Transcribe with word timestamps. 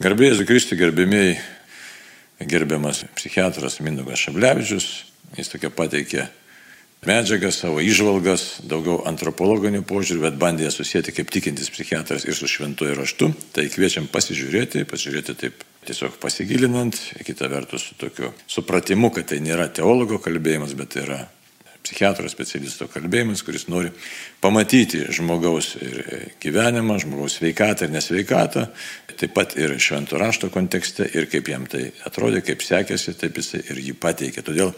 Garbėjus 0.00 0.38
Kristui 0.48 0.78
gerbėmiai, 0.80 1.34
gerbiamas 2.48 3.02
psichiatras 3.18 3.74
Mindugas 3.84 4.22
Šablevičius, 4.22 4.86
jis 5.36 5.50
tokia 5.52 5.68
pateikė 5.76 6.22
medžiagą, 7.04 7.50
savo 7.52 7.82
išvalgas, 7.84 8.62
daugiau 8.64 9.02
antropologinių 9.10 9.82
požiūrių, 9.84 10.22
bet 10.24 10.38
bandė 10.40 10.70
susijęti 10.72 11.12
kaip 11.18 11.28
tikintis 11.36 11.68
psichiatras 11.74 12.24
ir 12.24 12.38
su 12.38 12.48
šventuoju 12.48 12.96
raštu. 12.96 13.28
Tai 13.52 13.66
kviečiam 13.74 14.08
pasižiūrėti, 14.08 14.86
pasižiūrėti 14.88 15.36
taip 15.44 15.68
tiesiog 15.84 16.16
pasigilinant, 16.24 16.96
kita 17.28 17.52
vertus 17.52 17.90
su 17.90 18.00
tokiu 18.00 18.32
supratimu, 18.48 19.12
kad 19.12 19.28
tai 19.34 19.42
nėra 19.44 19.68
teologo 19.68 20.16
kalbėjimas, 20.24 20.72
bet 20.80 20.96
tai 20.96 21.04
yra 21.04 21.20
psichiatro 21.84 22.28
specialisto 22.30 22.86
kalbėjimas, 22.90 23.42
kuris 23.44 23.66
nori 23.72 23.90
pamatyti 24.42 25.06
žmogaus 25.16 25.72
gyvenimą, 26.42 26.98
žmogaus 27.02 27.38
sveikatą 27.38 27.88
ir 27.88 27.94
nesveikatą, 27.94 28.66
taip 29.20 29.34
pat 29.36 29.56
ir 29.60 29.74
švento 29.80 30.18
rašto 30.20 30.50
kontekste 30.52 31.08
ir 31.14 31.28
kaip 31.32 31.48
jam 31.52 31.66
tai 31.70 31.90
atrodė, 32.08 32.44
kaip 32.44 32.64
sekėsi, 32.64 33.16
taip 33.20 33.40
jisai 33.40 33.62
ir 33.66 33.82
jį 33.88 33.96
pateikė. 34.00 34.44
Todėl 34.46 34.72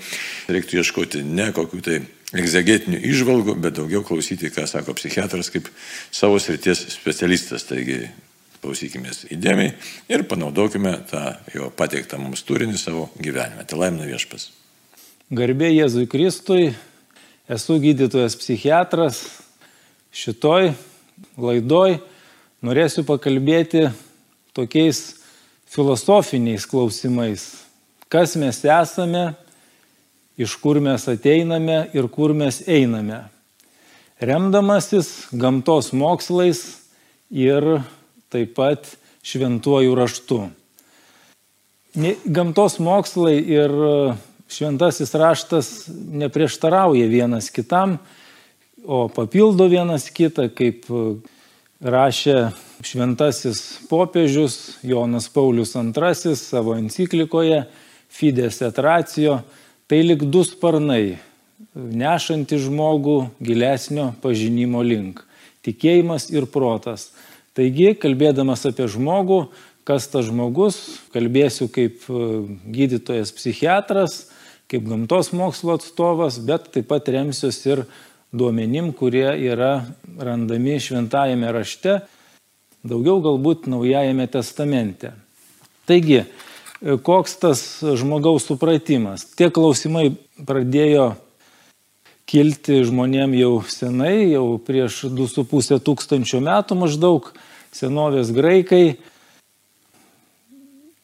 reiktų 0.50 0.80
ieškoti 0.82 1.22
ne 1.26 1.50
kokių 1.54 1.82
tai 1.84 2.00
egzegetinių 2.32 3.02
išvalgų, 3.12 3.56
bet 3.62 3.76
daugiau 3.78 4.02
klausyti, 4.06 4.50
ką 4.54 4.66
sako 4.70 4.96
psichiatras 4.98 5.52
kaip 5.52 5.68
savo 6.10 6.40
srities 6.42 6.86
specialistas. 6.94 7.66
Taigi 7.68 8.06
klausykime 8.62 9.10
įdėmiai 9.34 9.74
ir 10.12 10.22
panaudokime 10.30 10.94
tą 11.10 11.22
jo 11.54 11.68
pateiktą 11.74 12.20
mums 12.22 12.44
turinį 12.46 12.78
savo 12.78 13.08
gyvenime. 13.18 13.66
Tai 13.66 13.80
laimina 13.80 14.06
viešpas. 14.06 14.52
Garbė 15.32 15.70
Jėzui 15.72 16.06
Kristui, 16.12 16.72
esu 17.52 17.76
gydytojas 17.80 18.36
psichiatras. 18.38 19.18
Šitoj 20.12 20.72
laidoj 21.40 21.98
norėsiu 22.64 23.04
pakalbėti 23.08 23.86
tokiais 24.56 25.02
filosofiniais 25.72 26.64
klausimais. 26.68 27.44
Kas 28.12 28.36
mes 28.40 28.60
esame, 28.64 29.32
iš 30.36 30.56
kur 30.60 30.80
mes 30.84 31.04
ateiname 31.08 31.86
ir 31.96 32.08
kur 32.12 32.32
mes 32.36 32.62
einame. 32.68 33.22
Remdamasis 34.22 35.28
gamtos 35.32 35.92
mokslais 35.96 36.60
ir 37.32 37.82
taip 38.32 38.52
pat 38.56 38.92
šventuoju 39.24 39.96
raštu. 39.96 40.42
Gamtos 42.24 42.78
mokslai 42.80 43.36
ir 43.40 43.72
šventasis 44.52 45.14
raštas 45.14 45.70
neprieštarauja 45.88 47.06
vienas 47.08 47.50
kitam, 47.50 47.98
o 48.84 49.06
papildo 49.08 49.68
vienas 49.70 50.08
kitą, 50.10 50.48
kaip 50.52 50.86
rašė 51.82 52.52
šventasis 52.86 53.62
popiežius 53.90 54.78
Jonas 54.86 55.28
Paulius 55.32 55.74
II 55.76 56.36
savo 56.38 56.76
enciklikoje 56.78 57.64
Fides 58.12 58.60
et 58.62 58.78
Ratio, 58.78 59.40
tai 59.88 60.02
lik 60.04 60.26
du 60.28 60.42
sparnai, 60.44 61.18
nešanti 61.74 62.58
žmogų 62.60 63.16
gilesnio 63.40 64.12
pažinimo 64.22 64.82
link- 64.84 65.24
tikėjimas 65.64 66.30
ir 66.30 66.46
protas. 66.46 67.10
Taigi, 67.54 67.94
kalbėdamas 67.94 68.66
apie 68.68 68.88
žmogų, 68.88 69.48
kas 69.84 70.06
tas 70.08 70.26
žmogus, 70.26 71.00
kalbėsiu 71.12 71.68
kaip 71.72 72.04
gydytojas 72.66 73.32
psichiatras, 73.32 74.31
kaip 74.72 74.86
gamtos 74.88 75.34
mokslo 75.36 75.76
atstovas, 75.76 76.38
bet 76.40 76.70
taip 76.72 76.88
pat 76.88 77.10
remsiuos 77.12 77.58
ir 77.68 77.84
duomenim, 78.32 78.92
kurie 78.96 79.28
yra 79.52 79.84
randami 80.16 80.78
šventajame 80.80 81.52
rašte, 81.52 81.98
daugiau 82.80 83.20
galbūt 83.20 83.68
naujajame 83.68 84.24
testamente. 84.32 85.12
Taigi, 85.84 86.22
koks 86.80 87.36
tas 87.42 87.60
žmogaus 88.00 88.48
supratimas? 88.48 89.26
Tie 89.36 89.50
klausimai 89.52 90.14
pradėjo 90.40 91.12
kilti 92.32 92.80
žmonėm 92.88 93.36
jau 93.36 93.54
senai, 93.68 94.32
jau 94.32 94.56
prieš 94.64 95.04
2,5 95.12 95.82
tūkstančio 95.84 96.40
metų 96.40 96.78
maždaug, 96.80 97.28
senovės 97.76 98.32
graikai 98.32 98.96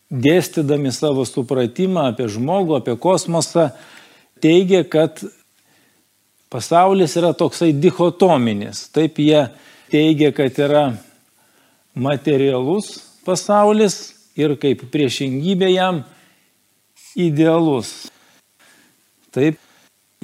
dėstydami 0.09 0.93
savo 0.95 1.25
supratimą 1.29 2.09
apie 2.13 2.29
žmogų, 2.33 2.79
apie 2.79 2.97
kosmosą, 3.01 3.69
teigia, 4.43 4.85
kad 4.89 5.21
pasaulis 6.53 7.17
yra 7.21 7.35
toksai 7.37 7.75
dichotominis. 7.77 8.87
Taip 8.95 9.21
jie 9.21 9.49
teigia, 9.93 10.33
kad 10.33 10.57
yra 10.61 10.85
materialus 11.99 12.99
pasaulis 13.27 13.99
ir 14.39 14.55
kaip 14.61 14.87
priešingybė 14.93 15.73
jam 15.75 16.03
idealus. 17.19 18.09
Taip, 19.35 19.59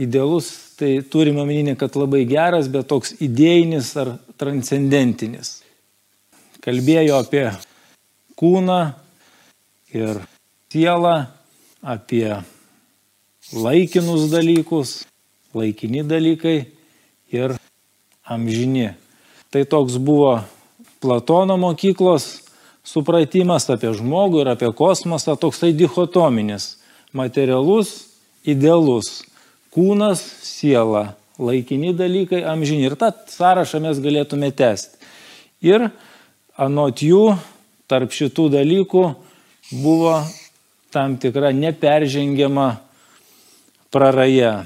idealus 0.00 0.50
tai 0.78 0.96
turime 1.06 1.42
omenyje, 1.44 1.76
kad 1.78 1.96
labai 1.98 2.24
geras, 2.26 2.70
bet 2.72 2.88
toks 2.90 3.14
idėjinis 3.22 3.92
ar 4.00 4.16
transcendentinis. 4.40 5.60
Kalbėjo 6.64 7.20
apie 7.20 7.44
kūną, 8.40 8.80
ir 9.94 10.20
sielą, 10.72 11.26
apie 11.82 12.42
laikinus 13.52 14.30
dalykus, 14.32 15.04
laikini 15.54 16.02
dalykai 16.02 16.64
ir 17.32 17.54
amžini. 18.24 18.94
Tai 19.50 19.64
toks 19.64 20.00
buvo 20.02 20.40
Platono 21.04 21.58
mokyklos 21.60 22.40
supratimas 22.80 23.68
apie 23.68 23.90
žmogų 23.92 24.40
ir 24.40 24.50
apie 24.54 24.70
kosmosą, 24.72 25.36
toksai 25.36 25.74
dichotominis- 25.76 26.78
materialus, 27.20 28.08
idealus, 28.44 29.22
kūnas, 29.74 30.22
siela, 30.42 31.14
laikini 31.38 31.92
dalykai, 31.92 32.42
amžini. 32.42 32.86
Ir 32.88 32.96
tą 32.96 33.12
sąrašą 33.12 33.80
mes 33.80 34.00
galėtume 34.00 34.50
tęsti. 34.50 34.96
Ir 35.62 35.90
anot 36.56 36.96
jų, 36.96 37.38
tarp 37.86 38.10
šitų 38.10 38.48
dalykų 38.50 39.04
buvo 39.70 40.22
tam 40.92 41.16
tikra 41.16 41.52
neperžengiama 41.52 42.68
praraja. 43.90 44.64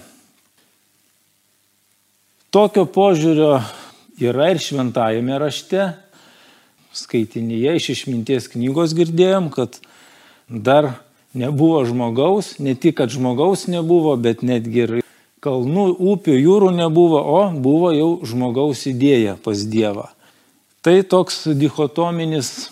Tokio 2.51 2.87
požiūrio 2.89 3.59
yra 4.21 4.51
ir 4.53 4.61
šventajame 4.63 5.39
rašte. 5.39 5.91
Skaitinyje 6.97 7.77
iš 7.77 7.91
išminties 7.95 8.49
knygos 8.55 8.95
girdėjom, 8.97 9.51
kad 9.53 9.77
dar 10.49 10.95
nebuvo 11.37 11.85
žmogaus, 11.87 12.57
ne 12.59 12.75
tik, 12.75 12.97
kad 12.99 13.13
žmogaus 13.13 13.67
nebuvo, 13.69 14.17
bet 14.17 14.43
netgi 14.43 14.85
ir 14.87 14.95
kalnų, 15.45 15.91
upių, 16.01 16.35
jūrų 16.35 16.73
nebuvo, 16.75 17.21
o 17.21 17.43
buvo 17.53 17.93
jau 17.95 18.09
žmogaus 18.27 18.87
idėja 18.91 19.37
pas 19.45 19.61
Dievą. 19.69 20.09
Tai 20.83 20.97
toks 21.05 21.45
dichotominis 21.59 22.71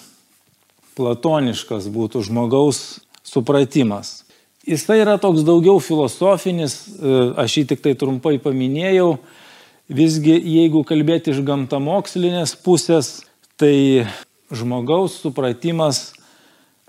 platoniškas 0.96 1.90
būtų 1.92 2.24
žmogaus 2.26 3.00
supratimas. 3.26 4.22
Jisai 4.66 4.98
yra 5.04 5.14
toks 5.22 5.44
daugiau 5.46 5.78
filosofinis, 5.78 6.80
e, 6.98 7.16
aš 7.38 7.60
jį 7.60 7.64
tik 7.72 7.84
tai 7.84 7.94
trumpai 7.98 8.36
paminėjau. 8.42 9.18
Visgi, 9.86 10.34
jeigu 10.34 10.82
kalbėti 10.82 11.30
iš 11.30 11.44
gamtamokslinės 11.46 12.56
pusės, 12.64 13.20
tai 13.54 14.08
žmogaus 14.50 15.20
supratimas 15.22 16.08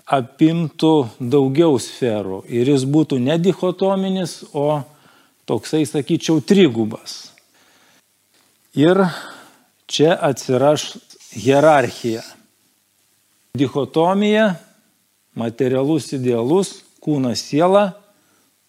apimtų 0.08 1.08
daugiau 1.20 1.78
sferų 1.78 2.42
ir 2.50 2.72
jis 2.72 2.86
būtų 2.88 3.20
ne 3.22 3.36
dichotominis, 3.38 4.40
o 4.50 4.82
toksai, 5.46 5.84
sakyčiau, 5.86 6.40
trigubas. 6.42 7.30
Ir 8.74 9.04
čia 9.86 10.16
atsiras 10.16 10.96
hierarchija 11.30 12.24
dichotomija 13.58 14.52
materialus 15.38 16.12
idealus, 16.16 16.78
kūnas 17.02 17.42
siela, 17.50 17.92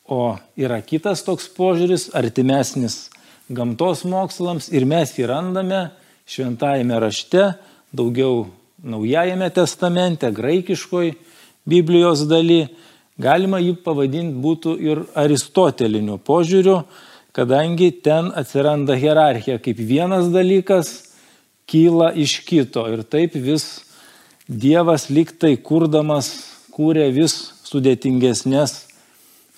o 0.09 0.36
yra 0.57 0.80
kitas 0.86 1.21
toks 1.25 1.50
požiūris, 1.53 2.09
artimesnis 2.18 3.09
gamtos 3.50 4.03
mokslams 4.09 4.69
ir 4.74 4.86
mes 4.89 5.12
jį 5.18 5.27
randame 5.30 5.89
šventajame 6.30 7.00
rašte, 7.01 7.51
daugiau 7.94 8.47
naujajame 8.86 9.50
testamente, 9.53 10.30
graikiškoj 10.31 11.13
Biblijos 11.69 12.24
daly. 12.30 12.68
Galima 13.19 13.59
jį 13.59 13.74
pavadinti 13.83 14.39
būtų 14.39 14.77
ir 14.80 15.01
aristoteliniu 15.18 16.15
požiūriu, 16.24 16.77
kadangi 17.36 17.89
ten 18.06 18.30
atsiranda 18.31 18.95
hierarchija 18.95 19.59
kaip 19.59 19.81
vienas 19.89 20.30
dalykas 20.31 20.94
kyla 21.69 22.13
iš 22.15 22.39
kito 22.47 22.86
ir 22.89 23.03
taip 23.03 23.36
vis 23.36 23.68
Dievas 24.50 25.10
liktai 25.13 25.56
kurdamas 25.62 26.31
kūrė 26.74 27.12
vis 27.13 27.36
sudėtingesnės 27.69 28.80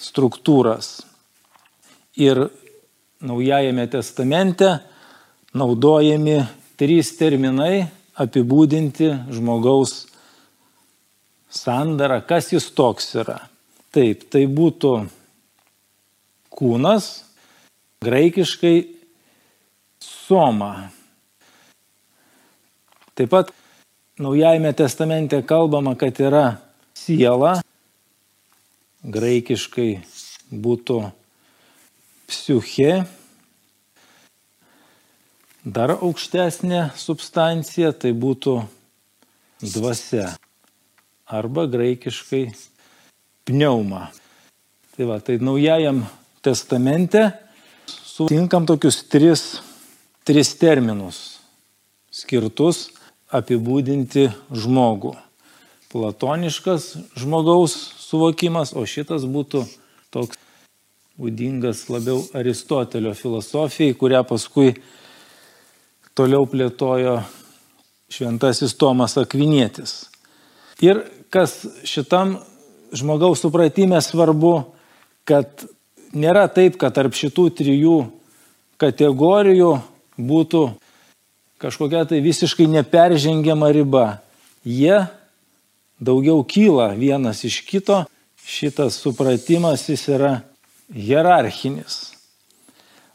struktūras. 0.02 0.98
Ir 2.20 2.50
Naujajame 3.22 3.86
testamente 3.86 4.80
naudojami 5.54 6.40
trys 6.74 7.12
terminai 7.20 7.84
apibūdinti 8.18 9.12
žmogaus 9.30 10.08
sandara, 11.54 12.18
kas 12.26 12.50
jis 12.50 12.72
toks 12.74 13.12
yra. 13.22 13.38
Taip, 13.94 14.26
tai 14.34 14.48
būtų 14.50 14.96
kūnas, 16.58 17.12
graikiškai 18.02 18.76
soma. 20.02 20.90
Taip 23.14 23.30
pat 23.36 23.54
Naujajame 24.22 24.74
testamente 24.74 25.42
kalbama, 25.42 25.96
kad 25.98 26.20
yra 26.22 26.60
siela, 26.94 27.56
graikiškai 29.02 29.96
būtų 30.54 30.98
psichė, 32.30 32.92
dar 35.66 35.96
aukštesnė 35.96 36.84
substancija 37.02 37.96
tai 37.98 38.14
būtų 38.14 38.56
dvasia. 39.66 40.36
Arba 41.26 41.66
graikiškai 41.74 42.44
pneuma. 43.50 44.12
Tai 44.94 45.10
va, 45.10 45.18
tai 45.18 45.42
naujajam 45.42 46.06
testamente 46.46 47.32
sutinkam 47.90 48.70
tokius 48.70 49.02
tris, 49.10 49.46
tris 50.30 50.54
terminus 50.62 51.40
skirtus 52.14 52.92
apibūdinti 53.32 54.30
žmogų. 54.52 55.16
Platoniškas 55.92 56.94
žmogaus 57.20 57.76
suvokimas, 58.00 58.72
o 58.76 58.86
šitas 58.88 59.26
būtų 59.28 59.66
toks 60.12 60.40
būdingas 61.20 61.86
labiau 61.92 62.22
Aristotelio 62.38 63.14
filosofijai, 63.16 63.96
kurią 64.00 64.24
paskui 64.28 64.74
toliau 66.16 66.48
plėtojo 66.50 67.20
šventasis 68.12 68.76
Tomas 68.80 69.18
Akvinietis. 69.20 70.06
Ir 70.84 71.04
kas 71.32 71.62
šitam 71.88 72.38
žmogaus 72.96 73.44
supratime 73.44 74.00
svarbu, 74.04 74.56
kad 75.28 75.68
nėra 76.16 76.48
taip, 76.52 76.80
kad 76.82 76.96
tarp 76.96 77.16
šitų 77.16 77.48
trijų 77.62 77.98
kategorijų 78.82 79.76
būtų 80.20 80.64
kažkokia 81.62 82.06
tai 82.10 82.22
visiškai 82.26 82.68
neperžengiama 82.68 83.70
riba. 83.74 84.22
Jie 84.66 85.06
daugiau 86.02 86.42
kyla 86.44 86.92
vienas 86.98 87.44
iš 87.46 87.62
kito, 87.68 88.04
šitas 88.46 88.98
supratimas 89.02 89.86
jis 89.90 90.08
yra 90.10 90.34
hierarchinis. 90.94 92.12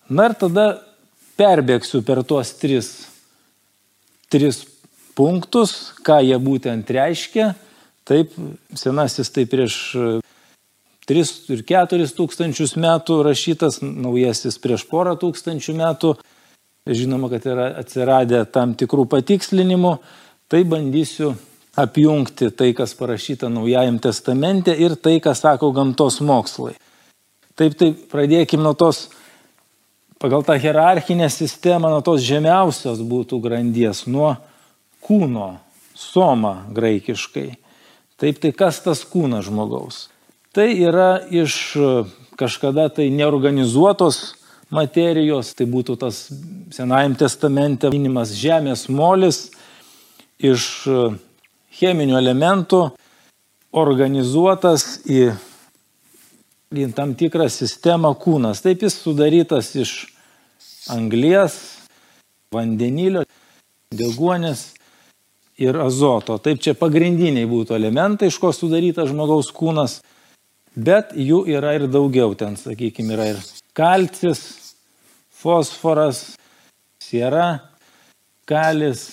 Na 0.08 0.30
ir 0.30 0.36
tada 0.38 0.66
perbėgsiu 1.36 2.00
per 2.06 2.22
tuos 2.24 2.54
tris, 2.60 2.90
tris 4.30 4.62
punktus, 5.18 5.92
ką 6.06 6.20
jie 6.22 6.38
būtent 6.38 6.90
reiškia. 6.94 7.54
Taip, 8.06 8.36
senasis 8.78 9.32
tai 9.34 9.48
prieš 9.50 9.76
3 11.10 11.32
ir 11.54 11.62
4 11.66 12.06
tūkstančius 12.14 12.76
metų 12.78 13.20
rašytas, 13.26 13.80
naujasis 13.82 14.58
prieš 14.62 14.86
porą 14.90 15.16
tūkstančių 15.18 15.74
metų. 15.78 16.14
Žinoma, 16.86 17.28
kad 17.32 17.46
yra 17.50 17.72
atsiradę 17.80 18.44
tam 18.54 18.76
tikrų 18.78 19.08
patikslinimų. 19.10 19.96
Tai 20.46 20.60
bandysiu 20.70 21.32
apjungti 21.76 22.52
tai, 22.54 22.70
kas 22.78 22.94
parašyta 22.94 23.50
Naujajam 23.50 23.98
testamente 23.98 24.70
ir 24.70 24.94
tai, 24.94 25.18
ką 25.18 25.34
sako 25.34 25.72
gamtos 25.74 26.20
mokslai. 26.22 26.76
Taip, 27.58 27.74
tai 27.74 27.90
pradėkime 27.92 28.62
nuo 28.62 28.76
tos 28.78 29.08
pagal 30.22 30.44
tą 30.46 30.54
hierarchinę 30.60 31.26
sistemą 31.32 31.90
nuo 31.90 32.02
tos 32.04 32.22
žemiausios 32.24 33.02
būtų 33.02 33.40
grandies, 33.42 34.04
nuo 34.06 34.36
kūno, 35.04 35.56
soma 35.96 36.66
graikiškai. 36.72 37.48
Taip 38.16 38.38
tai 38.40 38.52
kas 38.56 38.78
tas 38.84 39.02
kūnas 39.04 39.48
žmogaus? 39.50 40.06
Tai 40.56 40.70
yra 40.70 41.18
iš 41.28 41.76
kažkada 42.40 42.88
tai 42.88 43.10
neorganizuotos 43.12 44.35
materijos, 44.74 45.54
tai 45.54 45.66
būtų 45.70 45.96
tas 46.00 46.26
Senajam 46.74 47.14
testamente 47.18 47.90
minimas 47.92 48.34
žemės 48.34 48.88
molis 48.90 49.50
iš 50.42 50.86
cheminių 51.78 52.16
elementų 52.18 52.80
organizuotas 53.76 55.04
į 55.06 55.30
į 56.74 56.88
tam 56.96 57.14
tikrą 57.14 57.46
sistemą 57.52 58.12
kūnas. 58.18 58.62
Taip 58.64 58.82
jis 58.82 58.96
sudarytas 58.98 59.70
iš 59.78 59.92
anglies, 60.90 61.54
vandenilio, 62.54 63.22
deguonės 63.94 64.72
ir 65.62 65.78
azoto. 65.80 66.38
Taip 66.42 66.60
čia 66.62 66.74
pagrindiniai 66.78 67.46
būtų 67.48 67.76
elementai, 67.78 68.30
iš 68.30 68.40
ko 68.42 68.52
sudarytas 68.52 69.10
žmogaus 69.12 69.52
kūnas, 69.54 70.00
bet 70.74 71.14
jų 71.14 71.44
yra 71.54 71.76
ir 71.78 71.86
daugiau. 71.86 72.34
Ten, 72.34 72.58
sakykime, 72.60 73.14
yra 73.14 73.30
ir 73.34 73.40
kalcis, 73.76 74.40
fosforas, 75.36 76.36
siera, 77.02 77.60
kalis, 78.48 79.10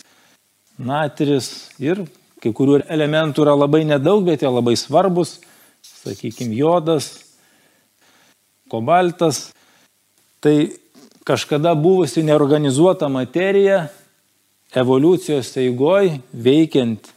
natris 0.80 1.50
ir 1.84 2.06
kai 2.44 2.52
kurių 2.56 2.82
elementų 2.92 3.46
yra 3.46 3.56
labai 3.56 3.84
nedaug, 3.88 4.24
bet 4.28 4.44
jie 4.44 4.52
labai 4.52 4.76
svarbus, 4.80 5.38
sakykime, 6.04 6.56
jodas, 6.60 7.12
kobaltas, 8.72 9.52
tai 10.44 10.74
kažkada 11.24 11.72
buvusi 11.80 12.24
neorganizuota 12.26 13.08
materija 13.12 13.86
evoliucijos 14.76 15.54
eigoj 15.62 16.18
veikiant 16.34 17.12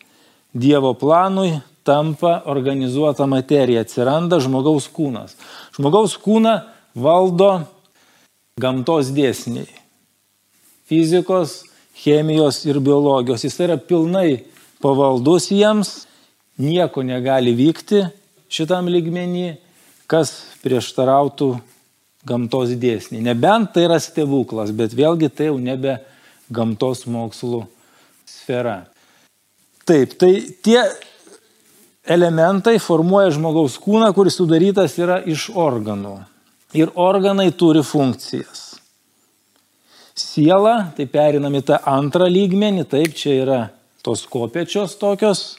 Dievo 0.56 0.94
planui 0.96 1.58
tampa 1.84 2.38
organizuota 2.48 3.26
materija, 3.28 3.82
atsiranda 3.84 4.38
žmogaus 4.40 4.86
kūnas. 4.88 5.34
Žmogaus 5.76 6.14
kūną 6.22 6.54
valdo 6.96 7.66
gamtos 8.56 9.12
dėsniai- 9.12 9.68
fizikos, 10.88 11.64
chemijos 11.94 12.64
ir 12.64 12.80
biologijos. 12.80 13.44
Jis 13.44 13.60
yra 13.60 13.76
pilnai 13.76 14.44
pavaldus 14.80 15.50
jiems, 15.52 16.06
nieko 16.58 17.04
negali 17.04 17.52
vykti 17.52 18.06
šitam 18.48 18.88
lygmenį, 18.88 19.58
kas 20.08 20.32
prieštarautų 20.64 21.60
gamtos 22.26 22.70
dėsniai. 22.70 23.22
Nebent 23.22 23.74
tai 23.74 23.86
yra 23.86 23.98
stebuklas, 24.00 24.72
bet 24.72 24.94
vėlgi 24.96 25.30
tai 25.30 25.50
jau 25.50 25.58
nebe 25.58 25.98
gamtos 26.50 27.04
mokslų 27.04 27.66
sfera. 28.26 28.86
Taip, 29.86 30.16
tai 30.18 30.32
tie 30.62 30.80
elementai 32.06 32.78
formuoja 32.82 33.34
žmogaus 33.34 33.76
kūną, 33.82 34.12
kuris 34.14 34.38
sudarytas 34.38 34.96
yra 34.98 35.20
iš 35.26 35.50
organų. 35.54 36.18
Ir 36.76 36.92
organai 36.94 37.50
turi 37.56 37.82
funkcijas. 37.86 38.76
Siela, 40.16 40.92
tai 40.96 41.06
perinami 41.08 41.62
tą 41.64 41.78
antrą 41.88 42.28
lygmenį, 42.28 42.84
taip, 42.88 43.16
čia 43.16 43.34
yra 43.42 43.60
tos 44.04 44.24
kopečios 44.28 44.96
tokios 45.00 45.58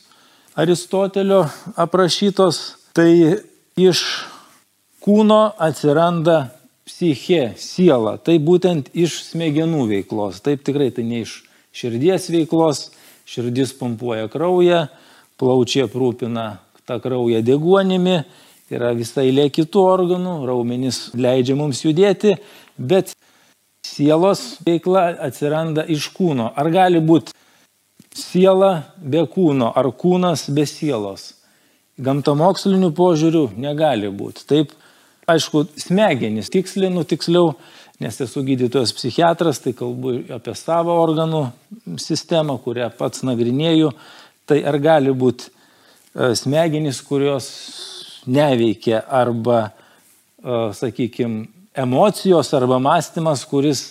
Aristotelio 0.57 1.43
aprašytos, 1.77 2.61
tai 2.97 3.37
iš 3.77 4.01
kūno 5.05 5.51
atsiranda 5.61 6.37
psichė, 6.87 7.51
siela. 7.61 8.15
Tai 8.17 8.37
būtent 8.41 8.89
iš 8.97 9.19
smegenų 9.27 9.85
veiklos. 9.91 10.41
Taip 10.41 10.63
tikrai 10.65 10.89
tai 10.95 11.05
ne 11.05 11.21
iš 11.25 11.41
širdies 11.75 12.29
veiklos. 12.33 12.87
Širdis 13.27 13.73
pumpuoja 13.75 14.29
kraują, 14.31 14.85
plaučiai 15.37 15.85
aprūpina 15.85 16.45
tą 16.87 16.95
kraują 17.03 17.41
deguonimi, 17.43 18.21
yra 18.73 18.91
visai 18.97 19.29
lė 19.31 19.47
kitų 19.53 19.83
organų, 19.93 20.35
raumenys 20.47 21.07
leidžia 21.15 21.55
mums 21.59 21.83
judėti, 21.85 22.35
bet 22.77 23.13
sielos 23.87 24.57
veikla 24.65 25.09
atsiranda 25.27 25.85
iš 25.87 26.09
kūno. 26.15 26.51
Ar 26.55 26.69
gali 26.73 27.01
būti 27.03 27.35
siela 28.17 28.71
be 28.97 29.23
kūno, 29.31 29.71
ar 29.75 29.91
kūnas 29.95 30.47
be 30.53 30.67
sielos? 30.67 31.33
Gamtamokslinių 31.97 32.91
požiūrių 32.93 33.47
negali 33.57 34.11
būti. 34.13 34.45
Taip 34.45 34.75
aišku, 35.27 35.65
smegenys 35.81 36.51
tikslinu 36.53 37.01
tiksliau, 37.07 37.55
nes 37.99 38.19
esu 38.21 38.43
gydytojas 38.45 38.93
psichiatras, 38.93 39.63
tai 39.63 39.73
kalbu 39.73 40.19
apie 40.35 40.53
savo 40.55 40.93
organų 41.01 41.47
sistemą, 41.99 42.59
kurią 42.61 42.91
pats 42.99 43.25
nagrinėju. 43.25 43.91
Tai 44.47 44.59
ar 44.69 44.77
gali 44.79 45.11
būti 45.11 45.49
e, 45.49 46.35
smegenys, 46.37 47.01
kurios 47.03 47.49
neveikia 48.27 49.03
arba, 49.09 49.71
e, 50.43 50.57
sakykime, 50.77 51.47
emocijos 51.77 52.53
arba 52.57 52.79
mąstymas, 52.81 53.45
kuris 53.49 53.83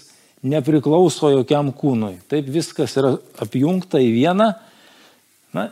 nepriklauso 0.47 1.31
jokiam 1.33 1.73
kūnui. 1.75 2.19
Taip 2.31 2.49
viskas 2.53 2.97
yra 2.99 3.15
apjungta 3.43 4.01
į 4.03 4.13
vieną. 4.15 4.53
Na, 5.57 5.67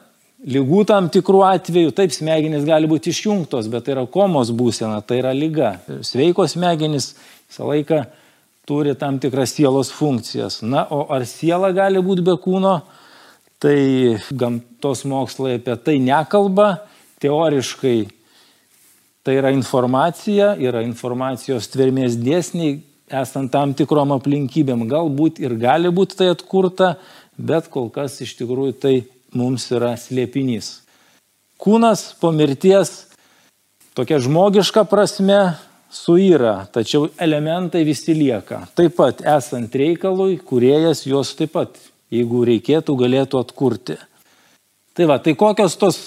lygų 0.47 0.85
tam 0.89 1.11
tikrų 1.13 1.45
atvejų, 1.51 1.93
taip 1.95 2.15
smegenys 2.15 2.67
gali 2.67 2.89
būti 2.91 3.13
išjungtos, 3.13 3.69
bet 3.73 3.87
tai 3.87 3.97
yra 3.97 4.07
komos 4.11 4.53
būsena, 4.55 5.03
tai 5.07 5.21
yra 5.23 5.35
lyga. 5.37 5.77
Sveikos 6.07 6.57
smegenys 6.57 7.13
visą 7.49 7.69
laiką 7.71 8.05
turi 8.65 8.95
tam 8.99 9.21
tikras 9.21 9.53
sielos 9.53 9.93
funkcijas. 9.93 10.63
Na, 10.65 10.87
o 10.89 11.05
ar 11.13 11.27
siela 11.29 11.75
gali 11.77 12.01
būti 12.03 12.25
be 12.25 12.39
kūno, 12.41 12.79
Tai 13.65 14.19
gamtos 14.29 15.07
mokslai 15.09 15.55
apie 15.57 15.73
tai 15.81 15.95
nekalba, 15.97 16.83
teoriškai 17.23 18.03
tai 19.25 19.39
yra 19.41 19.51
informacija, 19.57 20.53
yra 20.61 20.85
informacijos 20.85 21.71
tvermės 21.73 22.19
dėsniai, 22.21 22.83
esant 23.09 23.53
tam 23.53 23.73
tikrom 23.77 24.13
aplinkybėm. 24.19 24.85
Galbūt 24.91 25.41
ir 25.41 25.57
gali 25.61 25.91
būti 25.93 26.19
tai 26.21 26.31
atkurta, 26.35 26.95
bet 27.37 27.71
kol 27.73 27.89
kas 27.93 28.21
iš 28.25 28.37
tikrųjų 28.41 28.77
tai 28.81 28.95
mums 29.35 29.67
yra 29.73 29.95
slėpinys. 30.01 30.85
Kūnas 31.61 32.13
po 32.21 32.35
mirties 32.37 33.07
tokia 33.97 34.19
žmogiška 34.21 34.85
prasme 34.91 35.55
suyra, 35.95 36.67
tačiau 36.75 37.09
elementai 37.17 37.85
visi 37.87 38.13
lieka. 38.17 38.65
Taip 38.77 38.99
pat 38.99 39.23
esant 39.37 39.73
reikalui, 39.73 40.37
kuriejas 40.37 41.05
juos 41.07 41.33
taip 41.39 41.55
pat, 41.55 41.79
jeigu 42.13 42.43
reikėtų, 42.45 42.99
galėtų 42.99 43.41
atkurti. 43.41 43.97
Tai 44.95 45.09
va, 45.11 45.19
tai 45.23 45.33
kokios 45.39 45.79
tos 45.79 46.03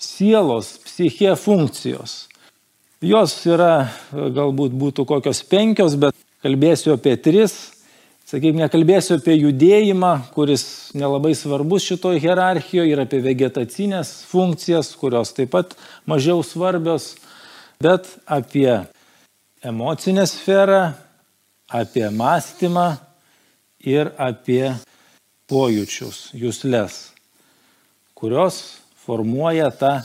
sielos, 0.00 0.74
psichė 0.84 1.36
funkcijos? 1.38 2.29
Jos 3.00 3.32
yra, 3.48 3.88
galbūt 4.12 4.74
būtų 4.76 5.06
kokios 5.08 5.38
penkios, 5.48 5.94
bet 5.96 6.12
kalbėsiu 6.44 6.92
apie 6.98 7.14
tris. 7.16 7.54
Sakykime, 8.28 8.60
nekalbėsiu 8.60 9.14
apie 9.16 9.38
judėjimą, 9.38 10.10
kuris 10.34 10.92
nelabai 10.92 11.32
svarbus 11.32 11.86
šitoje 11.88 12.20
hierarchijoje 12.20 12.92
ir 12.92 13.00
apie 13.00 13.22
vegetacinės 13.24 14.10
funkcijas, 14.28 14.90
kurios 15.00 15.32
taip 15.32 15.48
pat 15.54 15.72
mažiau 16.04 16.44
svarbios, 16.44 17.14
bet 17.80 18.04
apie 18.28 18.82
emocinę 19.64 20.28
sferą, 20.28 20.92
apie 21.72 22.04
mąstymą 22.12 22.84
ir 23.80 24.12
apie 24.20 24.76
pojūčius, 25.48 26.34
jūslės, 26.36 27.00
kurios 28.12 28.60
formuoja 29.08 29.72
tą 29.72 29.96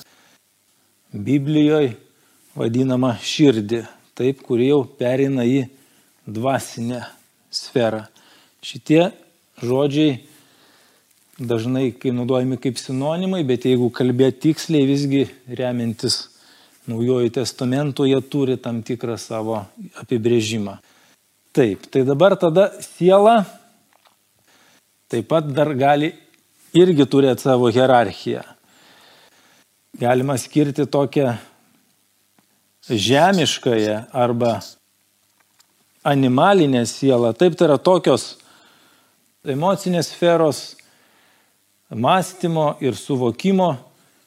Biblijoje 1.12 1.98
vadinamą 2.56 3.16
širdį, 3.22 3.84
taip, 4.16 4.42
kuri 4.46 4.70
jau 4.70 4.84
perina 5.00 5.44
į 5.48 5.66
dvasinę 6.26 7.02
sferą. 7.54 8.06
Šitie 8.66 9.10
žodžiai 9.62 10.22
dažnai 11.40 11.90
kai 12.00 12.14
naudojami 12.16 12.58
kaip 12.62 12.80
sinonimai, 12.80 13.44
bet 13.48 13.68
jeigu 13.68 13.92
kalbėti 13.94 14.50
tiksliai, 14.50 14.88
visgi 14.90 15.28
remiantis 15.52 16.30
Naujojo 16.86 17.32
testamento, 17.34 18.06
jie 18.06 18.20
turi 18.30 18.60
tam 18.62 18.84
tikrą 18.86 19.16
savo 19.18 19.56
apibrėžimą. 19.98 20.76
Taip, 21.50 21.88
tai 21.90 22.04
dabar 22.06 22.36
tada 22.38 22.68
siela 22.78 23.40
taip 25.10 25.26
pat 25.32 25.48
dar 25.50 25.72
gali 25.74 26.12
irgi 26.78 27.08
turėti 27.10 27.48
savo 27.48 27.72
hierarchiją. 27.74 28.44
Galima 29.98 30.36
skirti 30.38 30.86
tokią 30.86 31.34
žemiškąją 32.90 34.04
arba 34.14 34.60
animalinę 36.04 36.86
sielą. 36.86 37.34
Taip, 37.34 37.56
tai 37.58 37.70
yra 37.70 37.78
tokios 37.82 38.36
emocinės 39.46 40.12
sferos, 40.14 40.76
mąstymo 41.90 42.76
ir 42.82 42.98
suvokimo 42.98 43.76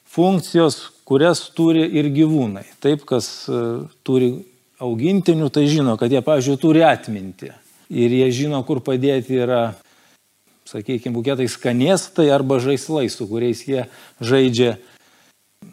funkcijos, 0.09 0.79
kurias 1.07 1.47
turi 1.55 1.85
ir 1.99 2.09
gyvūnai. 2.13 2.65
Taip, 2.83 3.05
kas 3.07 3.47
e, 3.49 3.59
turi 4.03 4.31
augintinių, 4.79 5.49
tai 5.51 5.65
žino, 5.71 5.95
kad 5.99 6.11
jie, 6.11 6.21
pavyzdžiui, 6.23 6.59
turi 6.61 6.83
atminti. 6.87 7.51
Ir 7.89 8.13
jie 8.13 8.27
žino, 8.35 8.61
kur 8.67 8.83
padėti 8.85 9.39
yra, 9.41 9.73
sakykime, 10.69 11.15
buketai 11.15 11.49
skanėstai 11.49 12.29
arba 12.33 12.59
žaislai, 12.63 13.07
su 13.11 13.27
kuriais 13.29 13.63
jie 13.67 13.87
žaidžia 14.21 14.77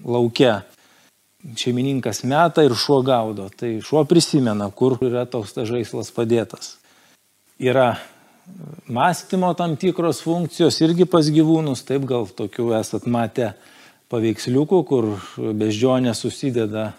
laukia. 0.05 0.63
Šeimininkas 1.55 2.25
meta 2.27 2.65
ir 2.67 2.75
šuo 2.75 3.03
gaudo. 3.07 3.47
Tai 3.55 3.77
šuo 3.85 4.03
prisimena, 4.09 4.71
kur 4.75 4.99
yra 5.05 5.27
toks 5.31 5.55
tas 5.55 5.69
žaislas 5.71 6.11
padėtas. 6.15 6.75
Yra 7.63 7.95
mąstymo 8.89 9.55
tam 9.55 9.77
tikros 9.77 10.21
funkcijos 10.25 10.81
irgi 10.83 11.07
pas 11.11 11.29
gyvūnus, 11.31 11.85
taip 11.87 12.07
gal 12.09 12.27
tokių 12.27 12.73
esat 12.81 13.07
matę 13.11 13.55
paveiksliukų, 14.13 14.83
kur 14.87 15.09
beždžionė 15.37 16.15
susideda 16.15 16.93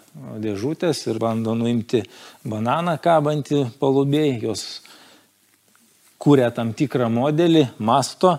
dėžutės 0.44 1.06
ir 1.08 1.20
bando 1.24 1.56
nuimti 1.56 2.04
bananą 2.44 2.98
kabantį 3.04 3.64
palubėjai, 3.80 4.42
jos 4.44 4.66
kūrė 6.20 6.50
tam 6.56 6.74
tikrą 6.76 7.08
modelį, 7.14 7.68
masto 7.80 8.38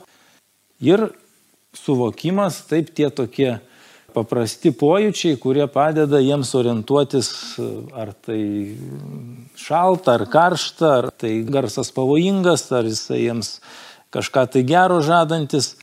ir 0.85 1.09
suvokimas, 1.77 2.61
taip 2.69 2.93
tie 2.93 3.09
tokie 3.09 3.57
paprasti 4.17 4.73
pojūčiai, 4.73 5.37
kurie 5.41 5.67
padeda 5.71 6.21
jiems 6.23 6.55
orientuotis, 6.57 7.29
ar 7.93 8.15
tai 8.25 8.41
šalta, 9.59 10.17
ar 10.17 10.25
karšta, 10.33 10.93
ar 11.03 11.11
tai 11.12 11.35
garsas 11.45 11.93
pavojingas, 11.95 12.67
ar 12.73 12.88
jisai 12.88 13.27
jiems 13.27 13.59
kažką 14.15 14.47
tai 14.55 14.65
gero 14.69 15.03
žadantis. 15.05 15.77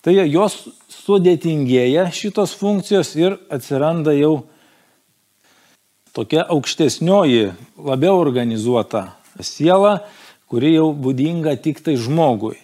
Tai 0.00 0.14
jos 0.14 0.62
sudėtingėja 1.02 2.06
šitos 2.14 2.54
funkcijos 2.56 3.12
ir 3.18 3.36
atsiranda 3.52 4.14
jau 4.16 4.46
tokia 6.16 6.46
aukštesnioji, 6.48 7.50
labiau 7.76 8.16
organizuota 8.22 9.10
siela, 9.44 10.00
kuri 10.50 10.74
jau 10.74 10.90
būdinga 10.96 11.54
tik 11.62 11.82
tai 11.84 11.98
žmogui. 12.00 12.58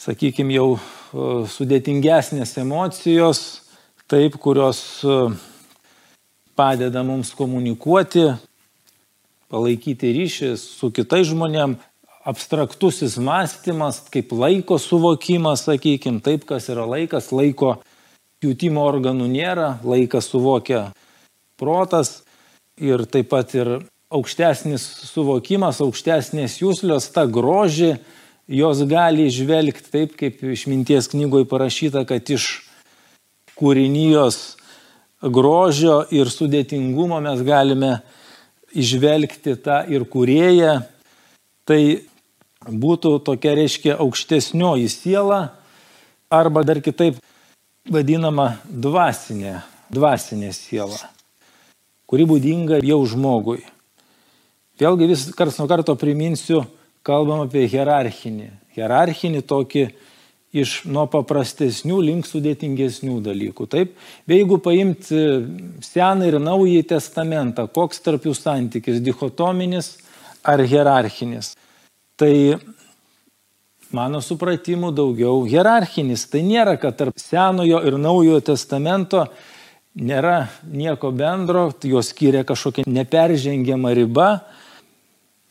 Sakykime, 0.00 0.54
jau 0.54 0.68
sudėtingesnės 1.14 2.56
emocijos, 2.58 3.40
taip, 4.10 4.36
kurios 4.42 4.80
e, 5.06 5.18
padeda 6.58 7.04
mums 7.06 7.30
komunikuoti, 7.38 8.32
palaikyti 9.52 10.10
ryšį 10.16 10.54
su 10.58 10.90
kitais 10.94 11.28
žmonėm, 11.30 11.76
abstraktusis 12.24 13.18
mąstymas, 13.20 14.00
kaip 14.12 14.32
laiko 14.32 14.78
suvokimas, 14.80 15.66
sakykime, 15.68 16.22
taip, 16.24 16.46
kas 16.48 16.70
yra 16.72 16.86
laikas, 16.88 17.30
laiko 17.36 17.76
jutimo 18.42 18.84
organų 18.88 19.28
nėra, 19.30 19.74
laiką 19.84 20.22
suvokia 20.24 20.88
protas 21.60 22.22
ir 22.80 23.04
taip 23.06 23.30
pat 23.30 23.54
ir 23.54 23.76
aukštesnis 24.14 24.82
suvokimas, 25.10 25.80
aukštesnės 25.84 26.58
jūslios, 26.62 27.10
ta 27.14 27.26
groži, 27.30 27.94
jos 28.48 28.82
gali 28.88 29.28
žvelgti 29.32 29.90
taip, 29.90 30.16
kaip 30.18 30.42
išminties 30.42 31.08
knygoje 31.12 31.48
parašyta, 31.48 32.04
kad 32.08 32.30
iš 32.30 32.64
kūrinijos 33.58 34.56
grožio 35.24 36.02
ir 36.12 36.28
sudėtingumo 36.28 37.20
mes 37.24 37.40
galime 37.46 37.98
išvelgti 38.74 39.56
tą 39.64 39.84
ir 39.88 40.04
kurėją. 40.10 40.82
Tai 41.64 41.80
būtų 42.68 43.18
tokia, 43.24 43.54
reiškia, 43.56 43.96
aukštesnioji 44.00 44.90
siela 44.92 45.54
arba 46.32 46.64
dar 46.66 46.80
kitaip 46.84 47.20
vadinama 47.88 48.58
dvasinė, 48.68 49.60
dvasinė 49.92 50.52
siela, 50.56 50.98
kuri 52.08 52.26
būdinga 52.28 52.80
jau 52.84 53.00
žmogui. 53.08 53.62
Vėlgi 54.80 55.08
vis 55.08 55.26
kars 55.36 55.60
nuo 55.60 55.68
karto 55.70 55.94
priminsiu, 55.96 56.64
kalbam 57.04 57.44
apie 57.44 57.66
hierarchinį. 57.70 58.50
Hierarchinį 58.74 59.44
tokį 59.46 59.84
iš 60.54 60.84
nuo 60.86 61.04
paprastesnių 61.10 61.98
link 62.06 62.28
sudėtingesnių 62.28 63.18
dalykų. 63.24 63.66
Taip, 63.70 63.96
bei 64.26 64.40
jeigu 64.40 64.60
paimti 64.62 65.18
seną 65.82 66.28
ir 66.30 66.38
naująjį 66.42 66.84
testamentą, 66.94 67.66
koks 67.66 68.02
tarp 68.04 68.28
jų 68.28 68.34
santykis- 68.38 69.02
dichotominis 69.08 69.96
ar 70.44 70.62
hierarchinis, 70.62 71.56
tai 72.16 72.58
mano 73.90 74.20
supratimu 74.20 74.92
daugiau 74.94 75.42
hierarchinis. 75.46 76.28
Tai 76.30 76.40
nėra, 76.40 76.78
kad 76.80 76.96
tarp 76.96 77.18
senojo 77.18 77.82
ir 77.86 77.98
naujojo 77.98 78.40
testamento 78.40 79.28
nėra 79.94 80.48
nieko 80.66 81.12
bendro, 81.14 81.72
juos 81.82 82.10
skiria 82.10 82.44
kažkokia 82.44 82.86
neperžengiama 82.86 83.94
riba. 83.94 84.44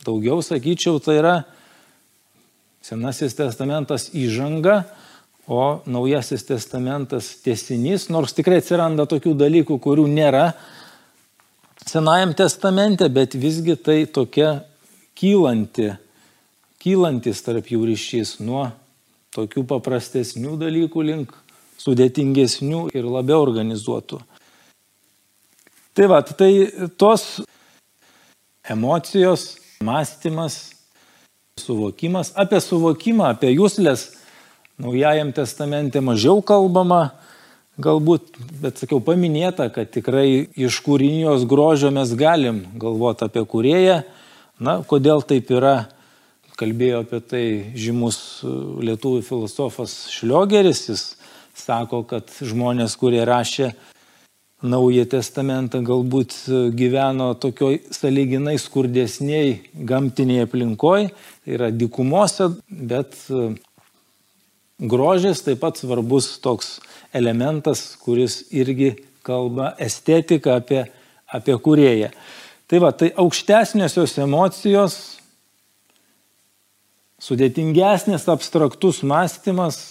Daugiau 0.04 0.42
sakyčiau, 0.44 1.00
tai 1.00 1.18
yra 1.20 1.34
Senasis 2.84 3.32
testamentas 3.32 4.10
įžanga, 4.12 4.82
o 5.48 5.80
Naujasis 5.88 6.44
testamentas 6.44 7.30
tiesinys, 7.44 8.10
nors 8.12 8.36
tikrai 8.36 8.58
atsiranda 8.60 9.06
tokių 9.08 9.32
dalykų, 9.40 9.78
kurių 9.80 10.04
nėra 10.12 10.50
Senajam 11.84 12.32
testamente, 12.36 13.08
bet 13.12 13.36
visgi 13.36 13.76
tai 13.76 14.04
tokia 14.08 14.64
kylanti, 15.16 15.90
kylantis 16.80 17.42
tarp 17.44 17.68
jų 17.72 17.84
ryšys 17.90 18.38
nuo 18.44 18.66
tokių 19.36 19.64
paprastesnių 19.68 20.56
dalykų 20.60 21.04
link 21.04 21.34
sudėtingesnių 21.80 22.86
ir 22.96 23.08
labiau 23.08 23.42
organizuotų. 23.44 24.20
Tai 25.94 26.06
va, 26.10 26.22
tai 26.24 26.50
tos 26.98 27.42
emocijos, 28.66 29.54
mąstymas, 29.84 30.58
suvokimas. 31.60 32.32
Apie 32.40 32.60
suvokimą, 32.64 33.28
apie 33.36 33.52
jūslės 33.54 34.08
Naujajam 34.74 35.28
testamente 35.30 36.00
mažiau 36.02 36.40
kalbama, 36.42 37.12
galbūt, 37.78 38.32
bet 38.58 38.80
sakiau, 38.82 38.98
paminėta, 38.98 39.68
kad 39.70 39.92
tikrai 39.94 40.48
iš 40.58 40.80
kūrinijos 40.82 41.44
grožio 41.46 41.92
mes 41.94 42.10
galim 42.18 42.64
galvoti 42.82 43.22
apie 43.22 43.44
kurėją. 43.46 44.00
Na, 44.58 44.80
kodėl 44.82 45.22
taip 45.22 45.52
yra, 45.54 45.76
kalbėjo 46.58 47.04
apie 47.04 47.20
tai 47.22 47.44
žymus 47.78 48.18
lietuvių 48.42 49.22
filosofas 49.22 49.94
Šliogeris, 50.10 50.88
jis 50.90 51.06
sako, 51.54 52.02
kad 52.10 52.34
žmonės, 52.42 52.98
kurie 52.98 53.22
rašė 53.22 53.76
Naują 54.64 55.04
testamentą, 55.12 55.82
galbūt 55.84 56.32
gyveno 56.72 57.34
tokioj 57.36 57.82
saliginai 57.92 58.54
skurdesniai 58.56 59.58
gamtiniai 59.76 60.46
aplinkoje, 60.46 61.10
tai 61.44 61.56
yra 61.58 61.68
dikumose, 61.68 62.46
bet 62.72 63.12
grožis 64.80 65.42
taip 65.44 65.60
pat 65.60 65.76
svarbus 65.76 66.38
toks 66.40 66.78
elementas, 67.12 67.82
kuris 68.00 68.46
irgi 68.56 68.94
kalba 69.24 69.74
estetiką 69.76 70.56
apie, 70.56 70.86
apie 71.28 71.58
kurėją. 71.66 72.08
Tai 72.64 72.80
va, 72.80 72.94
tai 72.96 73.10
aukštesnėsios 73.20 74.16
emocijos, 74.24 74.96
sudėtingesnės 77.20 78.24
abstraktus 78.32 79.02
mąstymas, 79.04 79.82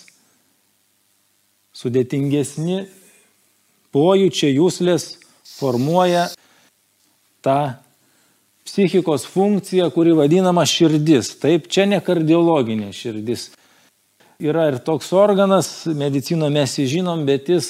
sudėtingesni 1.78 2.84
pojūčiai, 3.94 4.56
jūslės 4.58 5.14
formuoja 5.58 6.28
tą 7.44 7.76
psichikos 8.66 9.26
funkciją, 9.30 9.90
kuri 9.94 10.16
vadinama 10.18 10.66
širdis. 10.68 11.36
Taip, 11.42 11.68
čia 11.72 11.86
ne 11.90 12.00
kardiologinė 12.04 12.94
širdis. 12.96 13.52
Yra 14.44 14.70
ir 14.72 14.80
toks 14.84 15.12
organas, 15.16 15.86
medicino 15.96 16.50
mes 16.52 16.74
jį 16.80 16.88
žinom, 16.98 17.26
bet 17.28 17.52
jis 17.52 17.70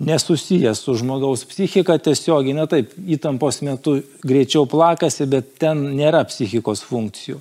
nesusijęs 0.00 0.80
su 0.80 0.94
žmogaus 0.96 1.44
psichika 1.44 1.98
tiesiogiai, 2.00 2.56
ne 2.56 2.64
taip, 2.70 2.92
įtampos 2.96 3.60
metu 3.66 3.98
greičiau 4.24 4.64
plakasi, 4.70 5.26
bet 5.28 5.56
ten 5.60 5.82
nėra 5.98 6.22
psichikos 6.28 6.84
funkcijų. 6.88 7.40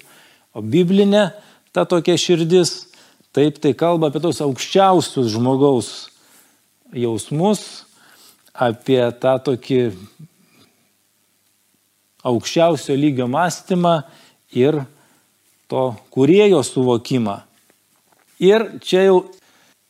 O 0.56 0.64
biblinė 0.66 1.30
ta 1.76 1.86
tokia 1.88 2.18
širdis, 2.20 2.90
taip 3.36 3.62
tai 3.64 3.76
kalba 3.78 4.10
apie 4.10 4.20
tos 4.24 4.42
aukščiausius 4.44 5.30
žmogaus 5.36 5.92
jausmus, 6.92 7.86
apie 8.60 9.02
tą 9.22 9.38
tokį 9.46 9.82
aukščiausio 12.28 12.96
lygio 13.00 13.30
mąstymą 13.32 14.02
ir 14.52 14.82
to 15.72 15.84
kurėjo 16.12 16.60
suvokimą. 16.66 17.40
Ir 18.44 18.66
čia 18.84 19.06
jau 19.08 19.20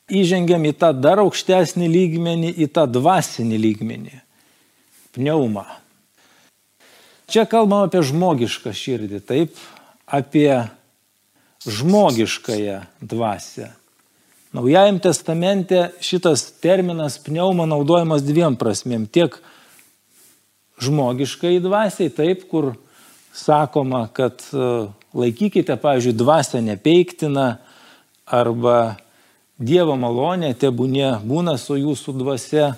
įžengiam 0.09 0.65
į 0.65 0.73
tą 0.81 0.91
dar 0.97 1.21
aukštesnį 1.23 1.89
lygmenį, 1.89 2.53
į 2.57 2.69
tą 2.73 2.85
dvasinį 2.89 3.57
lygmenį- 3.65 4.15
pneumą. 5.13 5.65
Čia 7.29 7.45
kalbam 7.45 7.85
apie 7.85 8.01
žmogišką 8.01 8.73
širdį, 8.73 9.21
taip, 9.21 9.53
apie 10.07 10.69
žmogiškąją 11.65 12.81
dvasę. 13.01 13.78
Naujajam 14.53 14.97
testamente 14.99 15.91
šitas 16.01 16.47
terminas 16.61 17.19
pneuma 17.21 17.67
naudojamas 17.69 18.23
dviem 18.25 18.55
prasmėm. 18.57 19.03
Tiek 19.05 19.35
žmogiškai 20.81 21.59
dvasiai, 21.61 22.09
taip, 22.09 22.47
kur 22.49 22.71
sakoma, 23.35 24.07
kad 24.09 24.41
e, 24.49 24.69
laikykite, 25.13 25.75
pavyzdžiui, 25.77 26.15
dvasę 26.17 26.63
nepeiktiną 26.65 27.51
arba 28.25 28.79
Dievo 29.59 29.97
malonė 29.99 30.53
tebūnė 30.55 31.17
būna 31.27 31.57
su 31.59 31.75
jūsų 31.75 32.13
dvasia. 32.15 32.69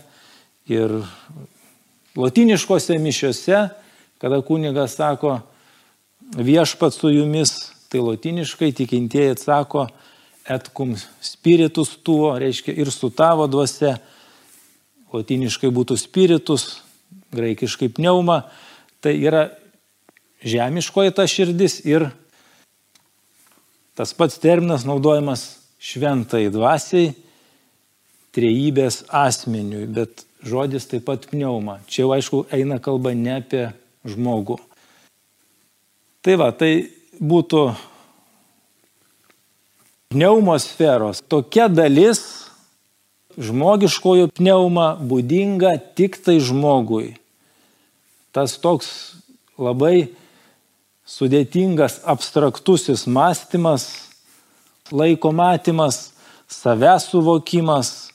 Ir 0.66 0.96
latiniškose 2.18 2.98
mišiose, 2.98 3.68
kada 4.20 4.40
kunigas 4.42 4.96
sako 4.98 5.36
viešpat 6.36 6.98
su 6.98 7.12
jumis, 7.14 7.54
tai 7.92 8.02
latiniškai 8.02 8.72
tikintieji 8.82 9.36
atsako, 9.36 9.86
et 10.50 10.70
cum 10.74 10.96
spiritus 11.22 11.96
tuo, 12.04 12.34
reiškia 12.40 12.74
ir 12.82 12.92
su 12.92 13.12
tavo 13.14 13.48
dvasia, 13.52 13.98
latiniškai 15.12 15.70
būtų 15.74 15.98
spiritus, 16.00 16.82
graikiškai 17.36 17.92
pneuma, 17.96 18.46
tai 19.04 19.18
yra 19.20 19.50
žemiškoji 20.42 21.14
ta 21.16 21.28
širdis 21.28 21.82
ir 21.86 22.10
tas 23.96 24.14
pats 24.18 24.40
terminas 24.42 24.86
naudojamas 24.88 25.44
šventai 25.82 26.48
dvasiai, 26.54 27.12
trejybės 28.32 29.04
asmeniui, 29.12 29.86
bet 29.92 30.24
žodis 30.48 30.88
taip 30.90 31.06
pat 31.10 31.28
pneuma. 31.30 31.80
Čia 31.92 32.06
jau 32.06 32.14
aišku 32.16 32.44
eina 32.56 32.80
kalba 32.82 33.14
ne 33.18 33.36
apie 33.42 33.68
žmogų. 34.08 34.58
Tai 36.22 36.38
va, 36.40 36.52
tai 36.56 36.72
būtų 37.20 37.64
pneumosferos. 40.12 41.24
Tokia 41.32 41.70
dalis 41.72 42.22
žmogiškojo 43.40 44.30
pneuma 44.36 44.94
būdinga 45.00 45.78
tik 45.96 46.20
tai 46.24 46.40
žmogui. 46.44 47.16
Tas 48.32 48.58
toks 48.60 48.92
labai 49.60 50.12
sudėtingas 51.08 52.02
abstraktusis 52.08 53.06
mąstymas, 53.08 53.88
laiko 54.92 55.32
matymas, 55.36 56.12
savęs 56.52 57.10
suvokimas, 57.12 58.12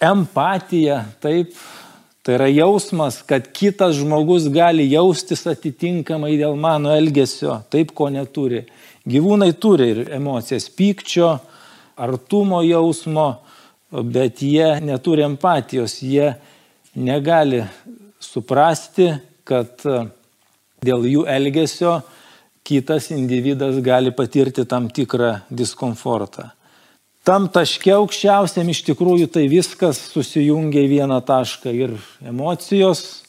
empatija, 0.00 1.04
taip, 1.20 1.54
tai 2.24 2.36
yra 2.36 2.48
jausmas, 2.52 3.20
kad 3.24 3.48
kitas 3.56 3.96
žmogus 4.00 4.48
gali 4.52 4.88
jaustis 4.92 5.46
atitinkamai 5.48 6.36
dėl 6.40 6.56
mano 6.60 6.92
elgesio, 6.96 7.60
taip 7.72 7.92
ko 7.96 8.08
neturi. 8.12 8.66
Gyvūnai 9.10 9.52
turi 9.58 9.88
ir 9.94 10.00
emocijas 10.14 10.68
pykčio, 10.76 11.32
artumo 12.00 12.60
jausmo, 12.62 13.28
bet 13.90 14.42
jie 14.44 14.76
neturi 14.84 15.24
empatijos, 15.26 15.98
jie 16.02 16.32
negali 16.94 17.64
suprasti, 18.22 19.10
kad 19.44 19.82
dėl 20.84 21.06
jų 21.10 21.26
elgesio 21.28 21.98
kitas 22.66 23.10
individas 23.10 23.80
gali 23.82 24.12
patirti 24.14 24.64
tam 24.68 24.88
tikrą 24.92 25.40
diskomfortą. 25.50 26.50
Tam 27.26 27.50
taške 27.52 27.92
aukščiausiam 27.92 28.68
iš 28.72 28.84
tikrųjų 28.86 29.26
tai 29.34 29.44
viskas 29.50 29.98
susijungia 30.12 30.86
į 30.86 30.92
vieną 30.94 31.18
tašką 31.26 31.72
ir 31.76 31.98
emocijos, 32.24 33.24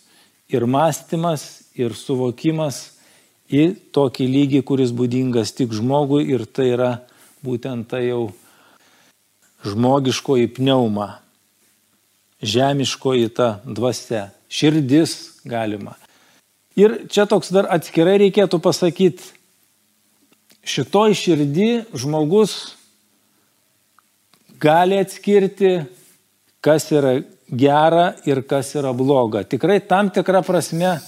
ir 0.51 0.63
mąstymas, 0.67 1.43
ir 1.75 1.95
suvokimas 1.95 3.00
į 3.51 3.63
tokį 3.95 4.27
lygį, 4.31 4.61
kuris 4.67 4.93
būdingas 4.95 5.51
tik 5.55 5.73
žmogui 5.75 6.23
ir 6.31 6.45
tai 6.47 6.71
yra 6.73 6.91
būtent 7.43 7.89
tai 7.91 8.05
jau 8.07 8.31
žmogiškoji 9.67 10.47
pneuma, 10.55 11.19
žemiškoji 12.41 13.29
ta 13.37 13.49
dvasia, 13.65 14.29
širdis 14.49 15.41
galima. 15.45 15.97
Ir 16.79 17.03
čia 17.11 17.27
toks 17.29 17.51
dar 17.53 17.67
atskirai 17.69 18.17
reikėtų 18.23 18.61
pasakyti, 18.63 19.25
šitoj 20.63 21.17
širdį 21.17 21.69
žmogus 21.97 22.77
gali 24.61 25.01
atskirti, 25.01 25.81
kas 26.61 26.87
yra 26.93 27.19
gera 27.51 28.13
ir 28.25 28.43
kas 28.47 28.71
yra 28.79 28.93
bloga. 28.95 29.43
Tikrai 29.43 29.81
tam 29.83 30.09
tikrą 30.13 30.43
prasme 30.45 30.99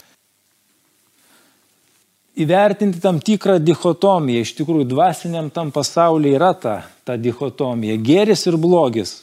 įvertinti 2.36 3.02
tam 3.02 3.20
tikrą 3.22 3.60
dichotomiją. 3.62 4.44
Iš 4.44 4.56
tikrųjų, 4.58 4.88
dvasiniam 4.90 5.50
tam 5.54 5.72
pasaulyje 5.74 6.38
yra 6.38 6.54
ta, 6.58 6.76
ta 7.06 7.18
dichotomija. 7.18 7.98
Geris 8.02 8.46
ir 8.50 8.58
blogis. 8.58 9.22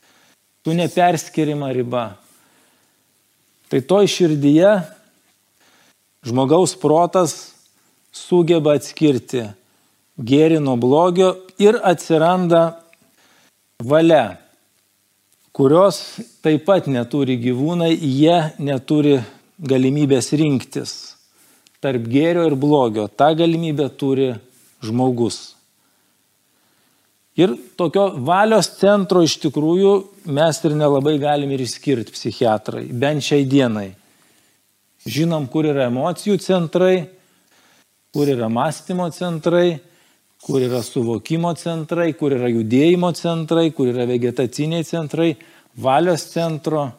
Tu 0.65 0.75
neperskirima 0.77 1.71
riba. 1.75 2.15
Tai 3.71 3.81
toj 3.87 4.11
širdyje 4.11 4.75
žmogaus 6.27 6.75
protas 6.77 7.55
sugeba 8.13 8.75
atskirti 8.77 9.47
gėrį 10.21 10.59
nuo 10.61 10.77
blogio 10.77 11.31
ir 11.63 11.79
atsiranda 11.87 12.81
valia, 13.81 14.37
kurios 15.57 16.03
taip 16.45 16.67
pat 16.67 16.91
neturi 16.91 17.39
gyvūnai, 17.41 17.95
jie 17.95 18.51
neturi 18.61 19.21
galimybės 19.65 20.35
rinktis 20.37 21.20
tarp 21.81 22.09
gėrio 22.11 22.45
ir 22.49 22.57
blogio. 22.61 23.09
Ta 23.09 23.33
galimybė 23.37 23.89
turi 23.97 24.35
žmogus. 24.85 25.57
Ir 27.41 27.55
tokio 27.79 28.11
valios 28.27 28.69
centro 28.81 29.23
iš 29.25 29.39
tikrųjų 29.41 29.93
mes 30.35 30.59
ir 30.67 30.75
nelabai 30.77 31.15
galim 31.23 31.53
ir 31.55 31.63
išskirti 31.65 32.13
psichiatrai, 32.13 32.89
bent 32.91 33.25
šiai 33.25 33.47
dienai. 33.49 33.93
Žinom, 35.09 35.47
kur 35.49 35.65
yra 35.71 35.87
emocijų 35.89 36.37
centrai, 36.45 37.07
kur 38.13 38.29
yra 38.29 38.51
mąstymo 38.53 39.07
centrai, 39.15 39.79
kur 40.45 40.61
yra 40.61 40.83
suvokimo 40.85 41.55
centrai, 41.57 42.11
kur 42.19 42.35
yra 42.37 42.51
judėjimo 42.51 43.13
centrai, 43.17 43.71
kur 43.73 43.89
yra 43.93 44.05
vegetaciniai 44.11 44.85
centrai, 44.85 45.35
valios 45.79 46.27
centro 46.35 46.91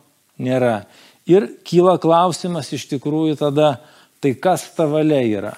nėra. 0.41 0.85
Ir 1.29 1.51
kyla 1.67 1.99
klausimas 2.01 2.71
iš 2.73 2.87
tikrųjų 2.95 3.37
tada, 3.43 3.75
tai 4.21 4.35
kas 4.37 4.69
ta 4.77 4.85
valia 4.85 5.21
yra? 5.25 5.53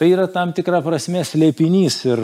Tai 0.00 0.08
yra 0.08 0.24
tam 0.32 0.54
tikra 0.56 0.80
prasme 0.80 1.20
slėpinys 1.28 1.98
ir, 2.08 2.22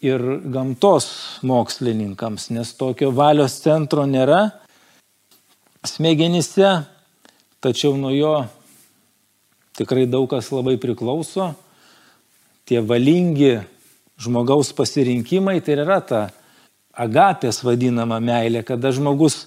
ir 0.00 0.22
gamtos 0.48 1.06
mokslininkams, 1.44 2.48
nes 2.56 2.70
tokio 2.80 3.10
valios 3.12 3.58
centro 3.60 4.06
nėra 4.08 4.46
smegenyse, 5.84 6.70
tačiau 7.60 7.98
nuo 8.00 8.12
jo 8.16 8.32
tikrai 9.76 10.06
daug 10.08 10.30
kas 10.32 10.48
labai 10.48 10.78
priklauso. 10.80 11.52
Tie 12.64 12.80
valingi 12.80 13.58
žmogaus 14.16 14.72
pasirinkimai 14.72 15.58
tai 15.60 15.76
yra 15.76 16.00
ta 16.00 16.22
agapės 16.96 17.60
vadinama 17.66 18.16
meilė, 18.22 18.62
kada 18.64 18.94
žmogus 18.96 19.44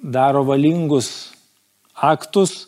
daro 0.00 0.44
valingus 0.48 1.34
aktus 1.92 2.64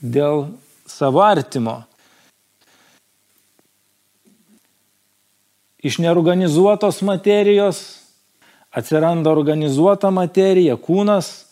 dėl 0.00 0.46
savo 0.86 1.22
artimo. 1.24 1.82
Iš 5.86 6.00
neorganizuotos 6.02 7.02
materijos 7.06 7.82
atsiranda 8.74 9.30
organizuota 9.30 10.10
materija, 10.10 10.76
kūnas, 10.76 11.46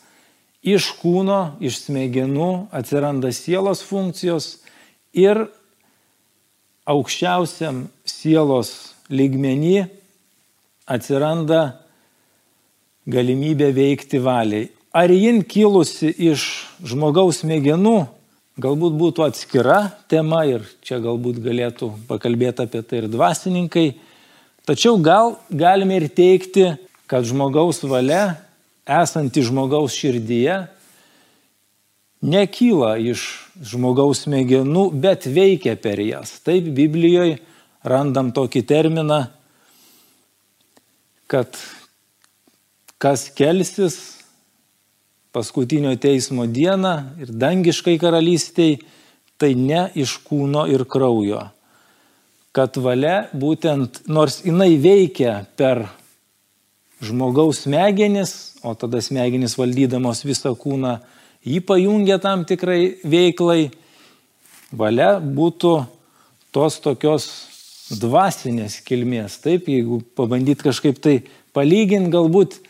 iš 0.64 0.90
kūno, 1.00 1.54
iš 1.60 1.84
smegenų 1.86 2.50
atsiranda 2.74 3.30
sielos 3.36 3.84
funkcijos 3.84 4.58
ir 5.14 5.46
aukščiausiam 6.88 7.84
sielos 8.08 8.94
lygmenį 9.12 9.84
atsiranda 10.88 11.78
galimybė 13.08 13.70
veikti 13.76 14.20
valiai. 14.24 14.68
Ar 14.94 15.10
jin 15.10 15.42
kilusi 15.42 16.12
iš 16.30 16.44
žmogaus 16.86 17.42
smegenų, 17.42 18.04
galbūt 18.60 18.94
būtų 18.98 19.24
atskira 19.26 19.78
tema 20.10 20.44
ir 20.46 20.64
čia 20.84 21.00
galbūt 21.02 21.40
galėtų 21.42 21.90
pakalbėti 22.08 22.66
apie 22.66 22.82
tai 22.86 23.02
ir 23.02 23.08
dvasininkai. 23.10 23.88
Tačiau 24.64 25.00
gal 25.02 25.36
galime 25.50 25.98
ir 25.98 26.08
teikti, 26.08 26.70
kad 27.10 27.26
žmogaus 27.26 27.82
valia 27.84 28.38
esanti 28.84 29.42
žmogaus 29.44 29.96
širdyje, 29.96 30.64
nekyla 32.24 32.94
iš 33.02 33.26
žmogaus 33.60 34.24
smegenų, 34.24 34.88
bet 34.96 35.28
veikia 35.28 35.76
per 35.76 36.00
jas. 36.00 36.38
Taip 36.44 36.70
Biblijoje 36.76 37.38
randam 37.84 38.32
tokį 38.32 38.64
terminą, 38.64 39.20
kad 41.28 41.58
kas 43.02 43.28
kelsis 43.36 44.13
paskutinio 45.34 45.96
teismo 45.98 46.46
dieną 46.46 46.94
ir 47.18 47.32
dangiškai 47.34 47.96
karalystiai, 47.98 48.78
tai 49.38 49.54
ne 49.58 49.88
iš 49.98 50.20
kūno 50.22 50.68
ir 50.70 50.86
kraujo. 50.86 51.42
Kad 52.54 52.78
valia 52.78 53.24
būtent, 53.34 54.04
nors 54.06 54.38
jinai 54.46 54.76
veikia 54.78 55.40
per 55.58 55.88
žmogaus 57.02 57.64
smegenis, 57.64 58.54
o 58.62 58.76
tada 58.78 59.02
smegenis 59.02 59.58
valdydamos 59.58 60.22
visą 60.24 60.54
kūną 60.54 61.00
jį 61.44 61.58
pajungia 61.66 62.20
tam 62.22 62.44
tikrai 62.48 62.94
veiklai, 63.02 63.72
valia 64.72 65.16
būtų 65.18 65.74
tos 66.54 66.78
tokios 66.84 67.26
dvasinės 68.00 68.78
kilmės. 68.86 69.40
Taip, 69.42 69.66
jeigu 69.68 70.00
pabandyt 70.16 70.62
kažkaip 70.64 71.02
tai 71.02 71.18
palyginti, 71.56 72.12
galbūt 72.14 72.60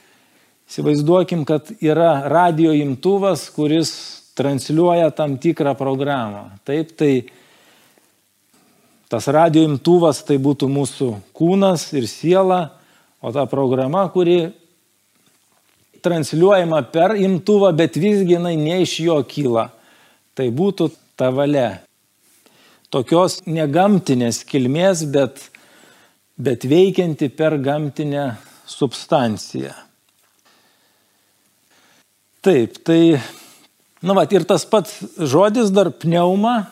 įsivaizduokim, 0.74 1.46
kad 1.46 1.70
yra 1.78 2.26
radio 2.26 2.74
imtuvas, 2.74 3.46
kuris 3.54 3.94
transliuoja 4.34 5.12
tam 5.14 5.38
tikrą 5.38 5.76
programą. 5.78 6.48
Taip, 6.66 6.90
tai 6.98 7.12
tas 9.08 9.30
radio 9.30 9.62
imtuvas 9.62 10.24
tai 10.26 10.40
būtų 10.42 10.66
mūsų 10.74 11.12
kūnas 11.36 11.92
ir 11.94 12.10
siela 12.10 12.64
O 13.24 13.32
ta 13.32 13.46
programa, 13.46 14.02
kuri 14.12 14.52
transliuojama 16.04 16.82
per 16.92 17.14
imtuvą, 17.16 17.70
bet 17.72 17.96
visgi 17.96 18.34
jinai 18.34 18.58
ne 18.60 18.82
iš 18.84 18.98
jo 19.00 19.16
kyla. 19.24 19.70
Tai 20.36 20.50
būtų 20.52 20.90
ta 21.16 21.30
valia. 21.32 21.70
Tokios 22.92 23.38
negamtinės 23.48 24.42
kilmės, 24.44 25.06
bet, 25.08 25.40
bet 26.36 26.68
veikianti 26.68 27.30
per 27.32 27.56
gamtinę 27.64 28.26
substanciją. 28.68 29.72
Taip, 32.44 32.76
tai, 32.84 33.16
nu, 34.04 34.12
va, 34.12 34.26
ir 34.28 34.44
tas 34.44 34.66
pats 34.68 34.98
žodis 35.16 35.70
dar 35.72 35.88
pneuma 35.96 36.66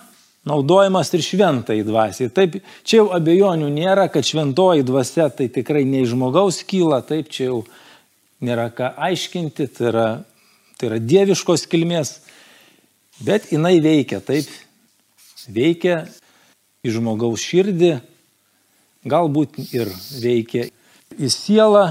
naudojamas 0.45 1.09
ir 1.17 1.23
šventai 1.25 1.79
dvasiai. 1.87 2.29
Taip, 2.35 2.59
čia 2.85 2.99
jau 2.99 3.07
abejonių 3.17 3.71
nėra, 3.73 4.05
kad 4.13 4.27
šventoji 4.27 4.85
dvasia 4.85 5.31
tai 5.33 5.47
tikrai 5.55 5.87
ne 5.89 6.03
iš 6.05 6.13
žmogaus 6.13 6.61
kyla, 6.69 7.01
taip, 7.09 7.31
čia 7.33 7.49
jau 7.49 7.63
nėra 8.45 8.69
ką 8.75 8.93
aiškinti, 9.09 9.71
tai 9.73 9.89
yra, 9.95 10.07
tai 10.77 10.91
yra 10.91 11.01
dieviškos 11.01 11.65
kilmės, 11.73 12.19
bet 13.25 13.49
jinai 13.55 13.79
veikia, 13.81 14.21
taip, 14.21 14.53
veikia 15.49 16.03
į 16.85 16.99
žmogaus 16.99 17.49
širdį, 17.49 17.95
galbūt 19.09 19.57
ir 19.71 19.89
veikia 20.21 20.69
į 21.17 21.33
sielą, 21.33 21.87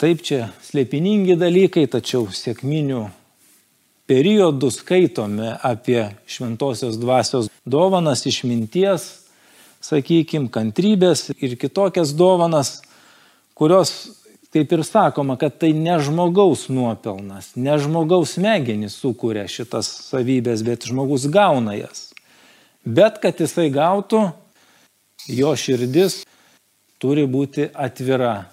taip 0.00 0.22
čia 0.24 0.48
slėpiningi 0.64 1.36
dalykai, 1.36 1.84
tačiau 1.90 2.28
sėkminių 2.32 3.04
periodų 4.10 4.70
skaitome 4.74 5.52
apie 5.62 6.08
šventosios 6.26 6.96
dvasios 6.98 7.50
dovanas 7.68 8.24
išminties, 8.26 9.04
sakykime, 9.84 10.48
kantrybės 10.52 11.28
ir 11.36 11.54
kitokias 11.60 12.14
dovanas, 12.16 12.80
kurios, 13.54 13.92
kaip 14.50 14.72
ir 14.72 14.82
sakoma, 14.88 15.36
kad 15.40 15.60
tai 15.60 15.70
ne 15.76 15.98
žmogaus 16.02 16.66
nuopelnas, 16.72 17.52
ne 17.54 17.76
žmogaus 17.78 18.34
smegenys 18.38 18.96
sukuria 18.98 19.44
šitas 19.52 19.92
savybės, 20.08 20.64
bet 20.66 20.88
žmogus 20.90 21.28
gauna 21.30 21.76
jas. 21.76 22.08
Bet 22.82 23.20
kad 23.22 23.38
jisai 23.38 23.68
gautų, 23.70 24.30
jo 25.28 25.52
širdis 25.60 26.22
turi 27.00 27.28
būti 27.28 27.68
atvira 27.76 28.48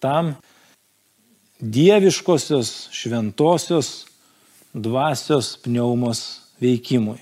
tam 0.00 0.34
dieviškosios, 1.64 2.88
šventosios 2.92 4.04
dvasios 4.74 5.54
pneumos 5.64 6.20
veikimui. 6.60 7.20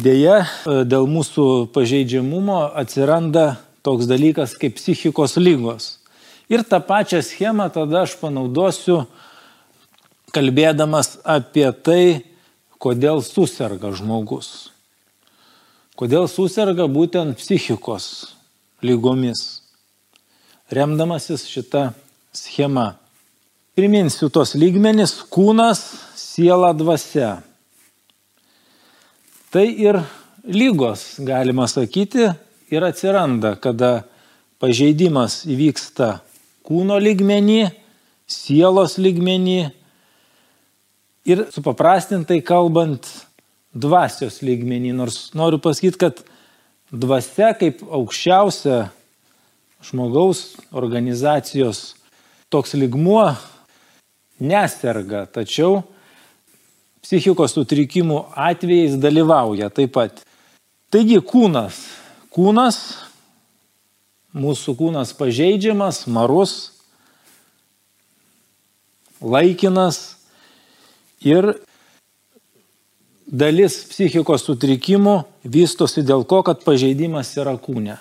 Deja, 0.00 0.46
dėl 0.64 1.08
mūsų 1.10 1.72
pažeidžiamumo 1.74 2.62
atsiranda 2.78 3.58
toks 3.84 4.08
dalykas 4.08 4.54
kaip 4.56 4.78
psichikos 4.78 5.36
lygos. 5.40 5.96
Ir 6.50 6.62
tą 6.64 6.80
pačią 6.82 7.20
schemą 7.24 7.68
tada 7.72 8.04
aš 8.06 8.14
panaudosiu, 8.20 9.04
kalbėdamas 10.34 11.18
apie 11.24 11.66
tai, 11.84 12.04
kodėl 12.80 13.20
susirga 13.26 13.92
žmogus. 13.96 14.70
Kodėl 15.98 16.30
susirga 16.32 16.86
būtent 16.88 17.36
psichikos 17.36 18.30
lygomis. 18.80 19.60
Remdamasis 20.72 21.44
šitą 21.50 21.90
schemą. 22.32 22.94
Priminsiu 23.74 24.30
tos 24.30 24.54
lygmenis- 24.54 25.22
kūnas, 25.34 25.80
siela, 26.14 26.72
dvasia. 26.74 27.42
Tai 29.50 29.66
ir 29.66 30.02
lygos, 30.44 31.18
galima 31.18 31.66
sakyti, 31.66 32.30
ir 32.70 32.82
atsiranda, 32.82 33.56
kada 33.60 34.04
pažeidimas 34.60 35.44
įvyksta 35.46 36.20
kūno 36.66 36.98
lygmenį, 37.02 37.72
sielos 38.30 38.96
lygmenį 38.98 39.72
ir 41.26 41.46
supaprastintai 41.50 42.40
kalbant 42.46 43.08
dvasios 43.74 44.40
lygmenį. 44.42 44.94
Nors 44.94 45.30
noriu 45.34 45.58
pasakyti, 45.58 45.98
kad 45.98 46.22
dvasia 46.92 47.54
kaip 47.58 47.82
aukščiausia 47.86 48.90
žmogaus 49.82 50.60
organizacijos 50.76 51.94
toks 52.50 52.74
lygmuo 52.74 53.30
neserga, 54.40 55.24
tačiau 55.30 55.84
psichikos 57.04 57.54
sutrikimų 57.56 58.24
atvejais 58.34 58.98
dalyvauja 59.00 59.70
taip 59.74 59.94
pat. 59.96 60.20
Taigi 60.90 61.20
kūnas. 61.22 61.78
Kūnas, 62.34 62.76
mūsų 64.34 64.74
kūnas 64.78 65.14
pažeidžiamas, 65.18 66.04
marus, 66.10 66.54
laikinas 69.22 70.00
ir 71.22 71.52
dalis 73.26 73.80
psichikos 73.90 74.46
sutrikimų 74.46 75.20
vystosi 75.44 76.02
dėl 76.06 76.24
ko, 76.26 76.42
kad 76.46 76.64
pažeidimas 76.66 77.30
yra 77.38 77.54
kūne. 77.58 78.00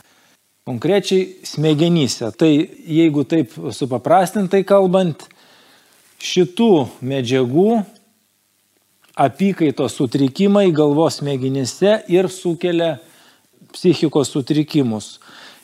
Konkrečiai 0.67 1.39
smegenyse. 1.47 2.31
Tai 2.37 2.49
jeigu 2.49 3.23
taip 3.27 3.53
supaprastintai 3.73 4.63
kalbant, 4.67 5.23
šitų 6.19 6.89
medžiagų 7.05 7.69
apykaitos 9.19 9.95
sutrikimai 9.99 10.69
galvos 10.75 11.19
smegenyse 11.19 11.99
ir 12.11 12.29
sukelia 12.31 12.97
psichikos 13.73 14.31
sutrikimus. 14.33 15.17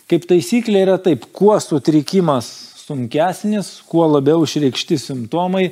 Kaip 0.09 0.27
taisyklė 0.29 0.83
yra 0.85 0.97
taip, 1.01 1.25
kuo 1.33 1.55
sutrikimas 1.59 2.49
sunkesnis, 2.85 3.79
kuo 3.89 4.05
labiau 4.07 4.43
išreikšti 4.45 4.99
simptomai, 5.01 5.71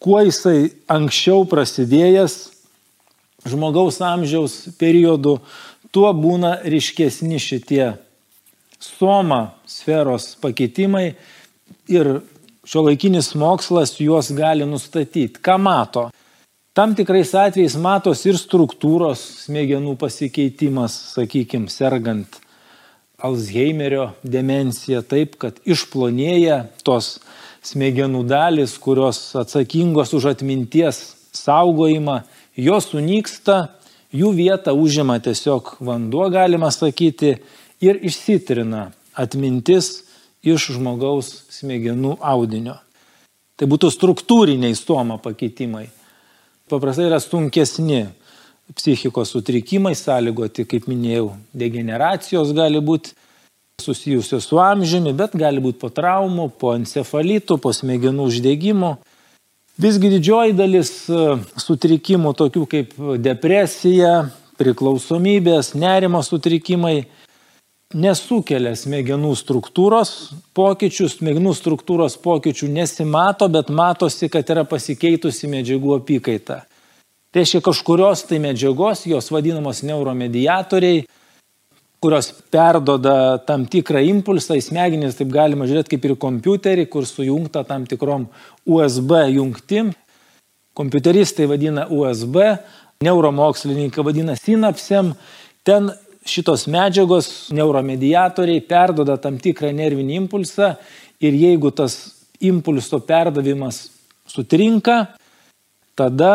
kuo 0.00 0.22
jisai 0.24 0.70
anksčiau 0.90 1.44
prasidėjęs 1.48 2.38
žmogaus 3.44 4.00
amžiaus 4.00 4.54
periodu, 4.80 5.36
tuo 5.92 6.08
būna 6.16 6.56
ryškesni 6.64 7.38
šitie 7.42 7.92
soma 8.98 9.54
sferos 9.66 10.34
pakitimai 10.40 11.14
ir 11.88 12.18
šio 12.64 12.84
laikinis 12.88 13.34
mokslas 13.38 13.96
juos 14.00 14.30
gali 14.36 14.66
nustatyti. 14.68 15.40
Ką 15.40 15.58
mato? 15.60 16.08
Tam 16.74 16.94
tikrais 16.98 17.30
atvejais 17.38 17.76
matos 17.78 18.24
ir 18.26 18.34
struktūros 18.34 19.20
smegenų 19.44 19.94
pasikeitimas, 20.00 20.96
sakykime, 21.14 21.70
sergant 21.70 22.40
Alzheimerio 23.24 24.08
demencija, 24.26 25.04
taip, 25.06 25.36
kad 25.38 25.60
išplonėja 25.64 26.64
tos 26.84 27.20
smegenų 27.64 28.24
dalis, 28.28 28.74
kurios 28.82 29.20
atsakingos 29.38 30.12
už 30.18 30.32
atminties 30.34 30.98
saugojimą, 31.34 32.24
jos 32.58 32.90
sunyksta, 32.90 33.60
jų 34.14 34.34
vietą 34.34 34.74
užima 34.74 35.20
tiesiog 35.22 35.76
vanduo, 35.78 36.26
galima 36.34 36.72
sakyti, 36.74 37.36
ir 37.84 38.00
išsitrina 38.04 38.88
atmintis 39.14 40.04
iš 40.44 40.72
žmogaus 40.76 41.30
smegenų 41.54 42.16
audinio. 42.20 42.78
Tai 43.54 43.68
būtų 43.70 43.92
struktūriniai 43.94 44.74
stoma 44.76 45.20
pakeitimai 45.22 45.86
paprastai 46.68 47.08
yra 47.08 47.20
sunkesni 47.20 48.06
psichikos 48.74 49.34
sutrikimai, 49.34 49.94
sąlygoti, 49.96 50.64
kaip 50.68 50.88
minėjau, 50.88 51.34
degeneracijos 51.52 52.54
gali 52.56 52.80
būti 52.80 53.12
susijusios 53.82 54.46
su 54.48 54.60
amžiumi, 54.62 55.12
bet 55.16 55.34
gali 55.36 55.60
būti 55.60 55.80
po 55.82 55.90
traumų, 55.92 56.48
po 56.60 56.72
encefalitų, 56.78 57.58
po 57.60 57.74
smegenų 57.76 58.30
uždegimų. 58.30 58.94
Visgi 59.84 60.10
didžioji 60.12 60.54
dalis 60.56 60.92
e, 61.10 61.34
sutrikimų, 61.60 62.32
tokių 62.38 62.64
kaip 62.70 62.94
depresija, 63.20 64.30
priklausomybės, 64.56 65.72
nerimo 65.74 66.22
sutrikimai, 66.22 67.08
nesukelia 67.94 68.74
smegenų 68.76 69.32
struktūros 69.38 70.12
pokyčių, 70.56 71.08
smegenų 71.12 71.54
struktūros 71.56 72.18
pokyčių 72.20 72.68
nesimato, 72.74 73.48
bet 73.48 73.70
matosi, 73.70 74.28
kad 74.32 74.50
yra 74.50 74.66
pasikeitusi 74.68 75.50
medžiagų 75.50 75.98
apykaita. 76.00 76.62
Tai 77.34 77.42
reiškia 77.42 77.64
kažkurios 77.66 78.26
tai 78.28 78.38
medžiagos, 78.42 79.06
jos 79.10 79.30
vadinamos 79.34 79.82
neuromediatoriai, 79.86 81.04
kurios 82.04 82.28
perdoda 82.52 83.38
tam 83.48 83.64
tikrą 83.70 84.02
impulsą 84.10 84.58
į 84.58 84.62
smegenis, 84.66 85.16
taip 85.18 85.30
galima 85.32 85.66
žiūrėti 85.66 85.94
kaip 85.94 86.04
ir 86.04 86.14
kompiuterį, 86.20 86.84
kur 86.92 87.08
sujungta 87.08 87.64
tam 87.66 87.86
tikrom 87.88 88.28
USB 88.68 89.16
jungtim. 89.32 89.94
Kompiuteristai 90.76 91.46
vadina 91.48 91.86
USB, 91.88 92.36
neuromokslininkai 93.06 94.04
vadina 94.04 94.34
sinapsėm. 94.36 95.14
Ten 95.64 95.88
šitos 96.24 96.66
medžiagos, 96.70 97.50
neuromediatoriai 97.54 98.62
perdoda 98.64 99.16
tam 99.20 99.38
tikrą 99.40 99.72
nervinį 99.76 100.16
impulsą 100.22 100.74
ir 101.20 101.36
jeigu 101.36 101.70
tas 101.70 101.96
impulso 102.40 103.00
perdavimas 103.04 103.88
sutrinka, 104.28 105.14
tada 105.94 106.32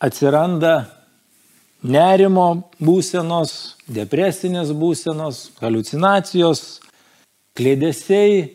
atsiranda 0.00 0.86
nerimo 1.82 2.70
būsenos, 2.82 3.74
depresinės 3.86 4.72
būsenos, 4.74 5.48
halucinacijos, 5.62 6.80
klėdesiai, 7.58 8.38
e, 8.38 8.48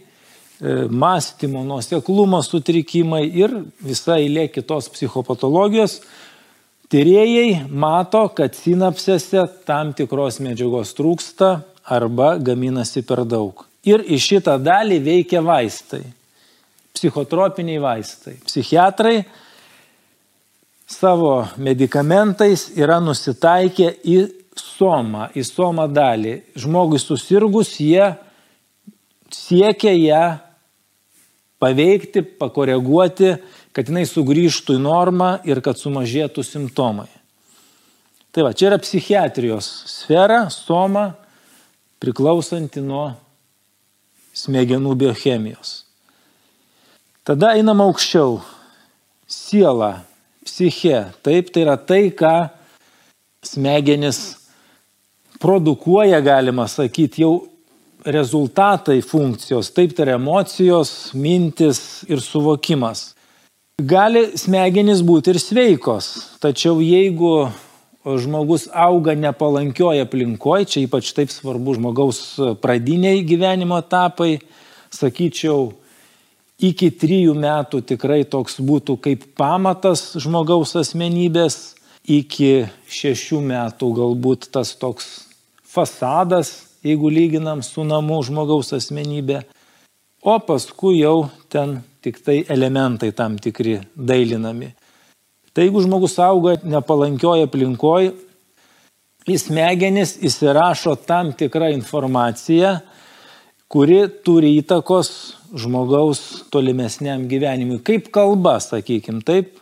mąstymo 0.89 1.63
nuoseklumo 1.67 2.41
sutrikimai 2.43 3.23
ir 3.27 3.55
visa 3.83 4.17
eilė 4.19 4.47
kitos 4.51 4.89
psichopatologijos, 4.91 6.01
Tyrėjai 6.91 7.67
mato, 7.69 8.25
kad 8.35 8.55
sinapsėse 8.57 9.45
tam 9.67 9.93
tikros 9.97 10.39
medžiagos 10.43 10.91
trūksta 10.97 11.53
arba 11.83 12.35
gaminasi 12.37 13.03
per 13.07 13.23
daug. 13.27 13.65
Ir 13.87 14.03
į 14.03 14.19
šitą 14.21 14.57
dalį 14.63 14.99
veikia 15.03 15.41
vaistai. 15.43 16.03
Psichotropiniai 16.93 17.81
vaistai. 17.83 18.37
Psichiatrai 18.45 19.23
savo 20.87 21.41
medikamentais 21.57 22.69
yra 22.77 22.99
nusitaikę 23.03 23.89
į 24.05 24.19
somą, 24.59 25.31
į 25.35 25.43
somą 25.47 25.87
dalį. 25.91 26.37
Žmogui 26.59 27.01
susirgus 27.01 27.73
jie 27.81 28.13
siekia 29.33 29.93
ją 29.97 30.23
paveikti, 31.63 32.23
pakoreguoti 32.39 33.33
kad 33.73 33.89
jinai 33.89 34.05
sugrįžtų 34.07 34.77
į 34.77 34.83
normą 34.83 35.36
ir 35.49 35.62
kad 35.65 35.79
sumažėtų 35.81 36.45
simptomai. 36.45 37.09
Tai 38.33 38.47
va, 38.47 38.53
čia 38.57 38.71
yra 38.71 38.79
psichiatrijos 38.81 39.67
sfera, 39.89 40.47
soma, 40.53 41.12
priklausanti 42.01 42.81
nuo 42.81 43.12
smegenų 44.33 44.95
biochemijos. 45.03 45.83
Tada 47.23 47.53
einam 47.57 47.81
aukščiau. 47.86 48.41
Siela, 49.29 50.03
psiche. 50.43 51.05
Taip, 51.23 51.53
tai 51.53 51.63
yra 51.63 51.77
tai, 51.79 52.09
ką 52.12 52.33
smegenis 53.45 54.19
produkuoja, 55.41 56.19
galima 56.23 56.67
sakyti, 56.67 57.23
jau 57.23 57.45
rezultatai 58.03 58.99
funkcijos. 59.05 59.71
Taip, 59.71 59.95
tai 59.95 60.07
yra 60.07 60.17
emocijos, 60.19 61.13
mintis 61.15 62.03
ir 62.12 62.21
suvokimas. 62.23 63.13
Gali 63.81 64.38
smegenys 64.38 64.99
būti 65.01 65.31
ir 65.33 65.39
sveikos, 65.41 66.38
tačiau 66.38 66.77
jeigu 66.77 67.49
žmogus 68.05 68.67
auga 68.69 69.15
nepalankioje 69.17 70.03
aplinkoje, 70.05 70.67
čia 70.69 70.81
ypač 70.86 71.07
taip 71.17 71.31
svarbu 71.33 71.73
žmogaus 71.73 72.19
pradiniai 72.62 73.23
gyvenimo 73.25 73.79
etapai, 73.81 74.43
sakyčiau, 74.93 75.71
iki 76.62 76.91
trijų 76.93 77.33
metų 77.33 77.81
tikrai 77.89 78.19
toks 78.29 78.59
būtų 78.62 78.99
kaip 79.01 79.23
pamatas 79.33 80.12
žmogaus 80.21 80.75
asmenybės, 80.77 81.73
iki 82.05 82.67
šešių 82.86 83.39
metų 83.41 83.89
galbūt 83.97 84.51
tas 84.53 84.75
toks 84.77 85.07
fasadas, 85.65 86.77
jeigu 86.86 87.09
lyginam 87.09 87.65
su 87.65 87.81
namu 87.81 88.21
žmogaus 88.21 88.69
asmenybė, 88.77 89.41
o 90.21 90.38
paskui 90.45 90.99
jau 90.99 91.31
ten 91.49 91.79
tik 92.03 92.19
tai 92.23 92.41
elementai 92.51 93.11
tam 93.15 93.37
tikri 93.39 93.79
dailinami. 93.95 94.73
Tai 95.53 95.65
jeigu 95.65 95.83
žmogus 95.85 96.17
auga 96.19 96.57
nepalankioje 96.65 97.47
aplinkoje, 97.47 98.13
į 99.29 99.37
smegenis 99.39 100.17
įsirašo 100.25 100.97
tam 101.07 101.31
tikrą 101.37 101.69
informaciją, 101.77 102.75
kuri 103.71 104.03
turi 104.25 104.57
įtakos 104.59 105.09
žmogaus 105.57 106.43
tolimesniam 106.53 107.27
gyvenimui. 107.29 107.79
Kaip 107.85 108.09
kalba, 108.13 108.57
sakykim, 108.61 109.21
taip, 109.25 109.55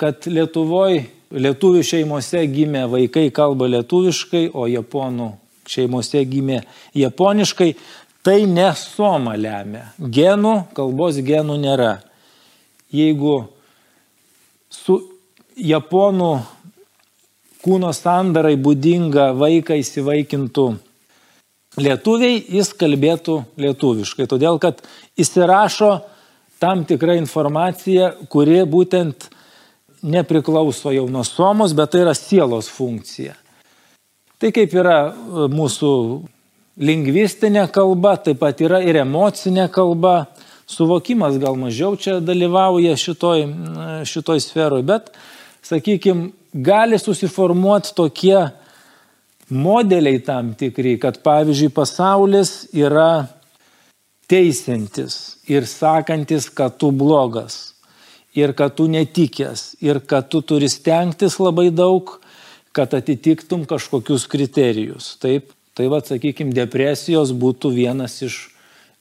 kad 0.00 0.26
Lietuvoje, 0.26 1.04
lietuvių 1.32 1.84
šeimose 1.86 2.42
gimė 2.52 2.84
vaikai 2.90 3.30
kalba 3.32 3.68
lietuviškai, 3.70 4.50
o 4.52 4.66
japonų 4.68 5.30
šeimose 5.68 6.24
gimė 6.28 6.62
japoniškai, 6.98 7.70
Tai 8.22 8.38
ne 8.46 8.68
soma 8.78 9.34
lemia. 9.34 9.88
Genų, 9.98 10.54
kalbos 10.76 11.16
genų 11.26 11.56
nėra. 11.58 11.96
Jeigu 12.94 13.48
su 14.70 15.00
japonų 15.58 16.30
kūno 17.62 17.90
sandarai 17.94 18.54
būdinga 18.62 19.32
vaiką 19.38 19.74
įsivaikintų 19.80 20.66
lietuviai, 21.82 22.40
jis 22.52 22.72
kalbėtų 22.78 23.40
lietuviškai. 23.62 24.28
Todėl, 24.30 24.58
kad 24.62 24.82
įsirašo 25.18 25.92
tam 26.62 26.84
tikrą 26.86 27.16
informaciją, 27.18 28.12
kuri 28.30 28.60
būtent 28.70 29.32
nepriklauso 30.02 30.92
jau 30.94 31.08
nuo 31.10 31.24
somos, 31.26 31.74
bet 31.74 31.90
tai 31.94 32.04
yra 32.04 32.14
sielos 32.18 32.70
funkcija. 32.70 33.34
Tai 34.38 34.50
kaip 34.54 34.74
yra 34.74 34.98
mūsų 35.50 35.92
lingvistinė 36.80 37.66
kalba, 37.72 38.16
taip 38.16 38.40
pat 38.40 38.60
yra 38.64 38.80
ir 38.84 39.02
emocinė 39.02 39.68
kalba. 39.72 40.26
Suvokimas 40.72 41.36
gal 41.42 41.58
mažiau 41.60 41.98
čia 42.00 42.20
dalyvauja 42.24 42.94
šitoj, 42.96 43.42
šitoj 44.08 44.40
sferoje, 44.40 44.86
bet, 44.88 45.10
sakykime, 45.66 46.30
gali 46.54 46.96
susiformuoti 47.00 47.92
tokie 47.96 48.38
modeliai 49.52 50.22
tam 50.24 50.54
tikri, 50.56 50.96
kad 51.02 51.18
pavyzdžiui 51.24 51.72
pasaulis 51.74 52.54
yra 52.72 53.26
teisintis 54.30 55.42
ir 55.50 55.66
sakantis, 55.68 56.48
kad 56.48 56.78
tu 56.80 56.92
blogas 56.94 57.74
ir 58.32 58.54
kad 58.56 58.76
tu 58.78 58.86
netikęs 58.88 59.74
ir 59.84 60.00
kad 60.08 60.30
tu 60.32 60.40
turi 60.40 60.70
stengtis 60.72 61.36
labai 61.40 61.68
daug, 61.70 62.16
kad 62.72 62.94
atitiktum 62.96 63.66
kažkokius 63.68 64.24
kriterijus. 64.32 65.18
Taip, 65.20 65.52
tai 65.78 65.88
vad, 65.92 66.06
sakykime, 66.08 66.52
depresijos 66.56 67.32
būtų 67.36 67.72
vienas 67.74 68.18
iš, 68.24 68.38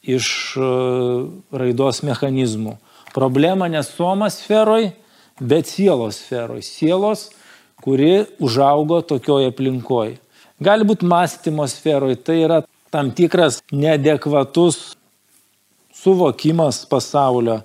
iš 0.02 0.28
uh, 0.60 1.28
raidos 1.52 2.02
mechanizmų. 2.08 2.78
Problema 3.16 3.68
ne 3.68 3.84
soma 3.84 4.30
sferoj, 4.32 4.92
bet 5.40 5.68
sielos 5.68 6.22
sferoj. 6.24 6.64
Sielos, 6.64 7.30
kuri 7.82 8.26
užaugo 8.40 9.02
tokioje 9.04 9.52
aplinkoje. 9.52 10.20
Gali 10.62 10.86
būti 10.86 11.08
mąstymo 11.10 11.66
sferoj, 11.68 12.16
tai 12.22 12.44
yra 12.46 12.62
tam 12.94 13.10
tikras 13.12 13.60
neadekvatus 13.74 14.94
suvokimas 15.96 16.86
pasaulio. 16.90 17.62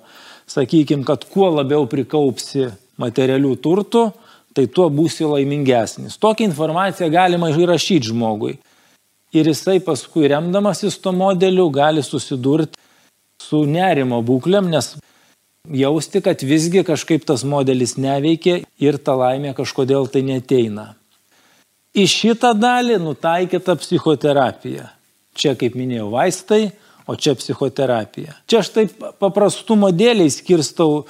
Sakykime, 0.47 1.05
kad 1.05 1.25
kuo 1.29 1.49
labiau 1.51 1.85
prikaupsi 1.89 2.71
materialių 2.97 3.53
turtų, 3.61 4.07
tai 4.57 4.65
tuo 4.71 4.87
būsi 4.89 5.27
laimingesnis. 5.27 6.17
Tokią 6.17 6.47
informaciją 6.49 7.11
galima 7.13 7.51
įrašyti 7.53 8.09
žmogui. 8.09 8.55
Ir 9.35 9.49
jisai 9.51 9.79
paskui 9.83 10.29
remdamasis 10.31 10.99
to 11.03 11.11
modeliu 11.11 11.67
gali 11.73 12.03
susidurti 12.03 12.79
su 13.43 13.63
nerimo 13.67 14.21
būklėm, 14.23 14.69
nes 14.71 14.95
jausti, 15.67 16.21
kad 16.23 16.41
visgi 16.43 16.83
kažkaip 16.87 17.25
tas 17.27 17.43
modelis 17.43 17.97
neveikia 17.99 18.61
ir 18.79 18.97
ta 18.97 19.17
laimė 19.19 19.53
kažkodėl 19.57 20.07
tai 20.11 20.23
neteina. 20.27 20.93
Į 21.97 22.05
šitą 22.07 22.53
dalį 22.55 22.99
nutaikyta 23.01 23.75
psichoterapija. 23.79 24.91
Čia, 25.37 25.53
kaip 25.57 25.75
minėjau, 25.77 26.09
vaistai, 26.13 26.71
o 27.07 27.15
čia 27.15 27.35
psichoterapija. 27.37 28.35
Čia 28.49 28.61
aš 28.61 28.71
taip 28.75 28.95
paprastumo 29.21 29.89
dėliai 29.95 30.31
skirstau, 30.33 31.05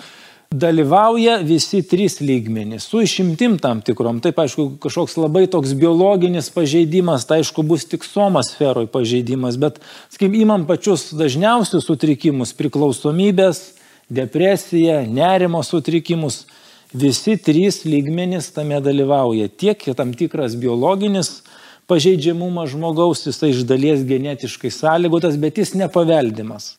dalyvauja 0.52 1.38
visi 1.44 1.82
trys 1.84 2.20
lygmenys, 2.22 2.88
su 2.88 3.02
išimtim 3.04 3.58
tam 3.60 3.82
tikrom. 3.82 4.22
Taip, 4.24 4.40
aišku, 4.40 4.70
kažkoks 4.84 5.18
labai 5.20 5.46
toks 5.52 5.74
biologinis 5.78 6.50
pažeidimas, 6.54 7.26
tai 7.28 7.42
aišku, 7.42 7.66
bus 7.68 7.86
tik 7.90 8.06
somas 8.08 8.54
sferoj 8.54 8.88
pažeidimas, 8.92 9.60
bet, 9.60 9.82
sakykim, 10.10 10.38
imam 10.42 10.68
pačius 10.70 11.10
dažniausius 11.12 11.88
sutrikimus- 11.88 12.56
priklausomybės, 12.60 13.74
depresiją, 14.10 15.04
nerimo 15.12 15.64
sutrikimus. 15.64 16.46
Visi 16.94 17.36
trys 17.36 17.84
lygmenys 17.84 18.54
tame 18.54 18.80
dalyvauja. 18.80 19.50
Tiek 19.50 19.96
tam 19.96 20.14
tikras 20.14 20.56
biologinis 20.56 21.42
pažeidžiamumas 21.88 22.72
žmogaus, 22.72 23.26
jisai 23.28 23.50
iš 23.52 23.66
dalies 23.68 24.06
genetiškai 24.08 24.72
sąlygotas, 24.72 25.36
bet 25.40 25.58
jis 25.58 25.74
nepaveldimas. 25.74 26.78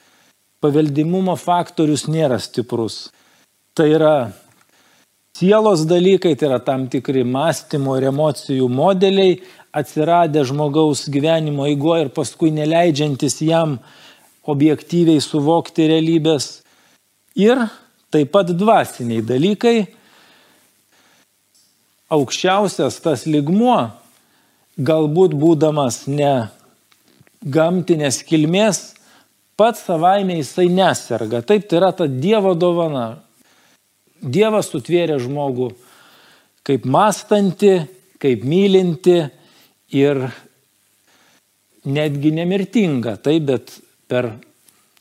Paveldimumo 0.61 1.37
faktorius 1.37 2.07
nėra 2.09 2.41
stiprus. 2.41 3.11
Tai 3.79 3.87
yra 3.95 4.33
sielos 5.39 5.85
dalykai, 5.87 6.35
tai 6.35 6.49
yra 6.49 6.57
tam 6.59 6.89
tikri 6.91 7.21
mąstymo 7.23 7.93
ir 7.95 8.09
emocijų 8.09 8.65
modeliai, 8.67 9.37
atsiradę 9.71 10.43
žmogaus 10.49 11.05
gyvenimo 11.15 11.63
eigoje 11.71 12.09
ir 12.09 12.11
paskui 12.17 12.51
neleidžiantis 12.57 13.37
jam 13.47 13.77
objektyviai 14.51 15.23
suvokti 15.23 15.87
realybės 15.93 16.49
ir 17.39 17.63
taip 18.11 18.33
pat 18.35 18.51
dvasiniai 18.51 19.23
dalykai. 19.29 19.77
Aukščiausias 22.19 22.99
tas 23.07 23.29
ligmuo, 23.31 23.79
galbūt 24.75 25.39
būdamas 25.39 26.01
ne 26.11 26.49
gamtinės 27.47 28.25
kilmės, 28.27 28.83
pats 29.55 29.87
savaime 29.87 30.43
jisai 30.43 30.67
neserga. 30.67 31.45
Taip, 31.47 31.71
tai 31.71 31.79
yra 31.85 31.95
ta 31.95 32.11
Dievo 32.11 32.59
dovana. 32.59 33.28
Dievas 34.23 34.71
sutvėrė 34.73 35.19
žmogų 35.23 35.71
kaip 36.67 36.85
mąstanti, 36.85 37.79
kaip 38.21 38.43
mylinti 38.45 39.23
ir 39.97 40.21
netgi 41.89 42.33
nemirtinga, 42.37 43.17
taip, 43.23 43.47
bet 43.49 43.79
per 44.11 44.35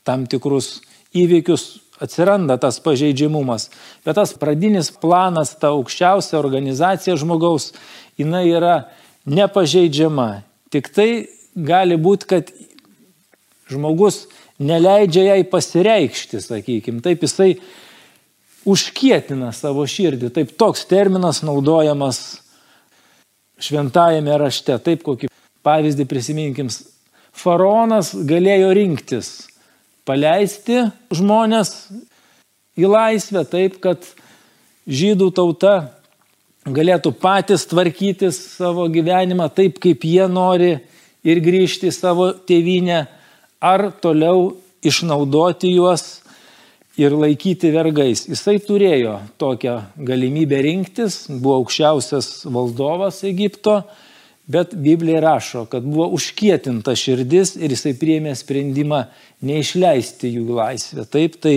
tam 0.06 0.24
tikrus 0.30 0.78
įvykius 1.16 1.66
atsiranda 2.00 2.56
tas 2.62 2.78
pažeidžiamumas. 2.80 3.68
Bet 4.06 4.16
tas 4.16 4.32
pradinis 4.38 4.90
planas, 4.94 5.56
ta 5.58 5.74
aukščiausia 5.74 6.38
organizacija 6.38 7.18
žmogaus, 7.18 7.72
jinai 8.20 8.46
yra 8.48 8.76
nepažeidžiama. 9.28 10.44
Tik 10.72 10.88
tai 10.94 11.10
gali 11.52 11.98
būti, 12.00 12.28
kad 12.30 12.52
žmogus 13.68 14.26
neleidžia 14.62 15.34
jai 15.34 15.42
pasireikšti, 15.48 16.40
sakykime. 16.42 17.02
Taip 17.04 17.26
jisai 17.26 17.56
užkietina 18.66 19.52
savo 19.54 19.84
širdį. 19.88 20.30
Taip 20.34 20.54
toks 20.58 20.86
terminas 20.88 21.42
naudojamas 21.46 22.40
šventajame 23.62 24.38
rašte. 24.40 24.76
Taip 24.82 25.04
kokį 25.06 25.30
pavyzdį 25.66 26.06
prisiminkim. 26.08 26.70
Faraonas 27.38 28.14
galėjo 28.26 28.72
rinktis 28.74 29.32
paleisti 30.08 30.86
žmonės 31.14 31.74
į 32.78 32.88
laisvę 32.88 33.44
taip, 33.50 33.78
kad 33.82 34.02
žydų 34.88 35.30
tauta 35.36 35.74
galėtų 36.68 37.12
patys 37.20 37.66
tvarkytis 37.68 38.38
savo 38.56 38.86
gyvenimą 38.92 39.48
taip, 39.54 39.78
kaip 39.82 40.04
jie 40.04 40.26
nori 40.30 40.78
ir 41.28 41.40
grįžti 41.44 41.90
į 41.90 41.94
savo 41.94 42.30
tėvynę, 42.48 43.04
ar 43.60 43.90
toliau 44.02 44.54
išnaudoti 44.86 45.74
juos 45.74 46.20
ir 46.98 47.14
laikyti 47.14 47.70
vergais. 47.74 48.26
Jisai 48.28 48.58
turėjo 48.62 49.18
tokią 49.38 49.78
galimybę 50.08 50.60
rinktis, 50.66 51.24
buvo 51.30 51.60
aukščiausias 51.62 52.46
valdovas 52.50 53.22
Egipto 53.28 53.82
Bet 54.48 54.74
Biblija 54.74 55.20
rašo, 55.20 55.66
kad 55.68 55.84
buvo 55.84 56.06
užkietinta 56.16 56.94
širdis 56.96 57.50
ir 57.60 57.74
jisai 57.74 57.90
priėmė 58.00 58.32
sprendimą 58.32 59.02
neišleisti 59.44 60.30
jų 60.38 60.54
laisvę. 60.56 61.04
Taip, 61.04 61.34
tai 61.36 61.52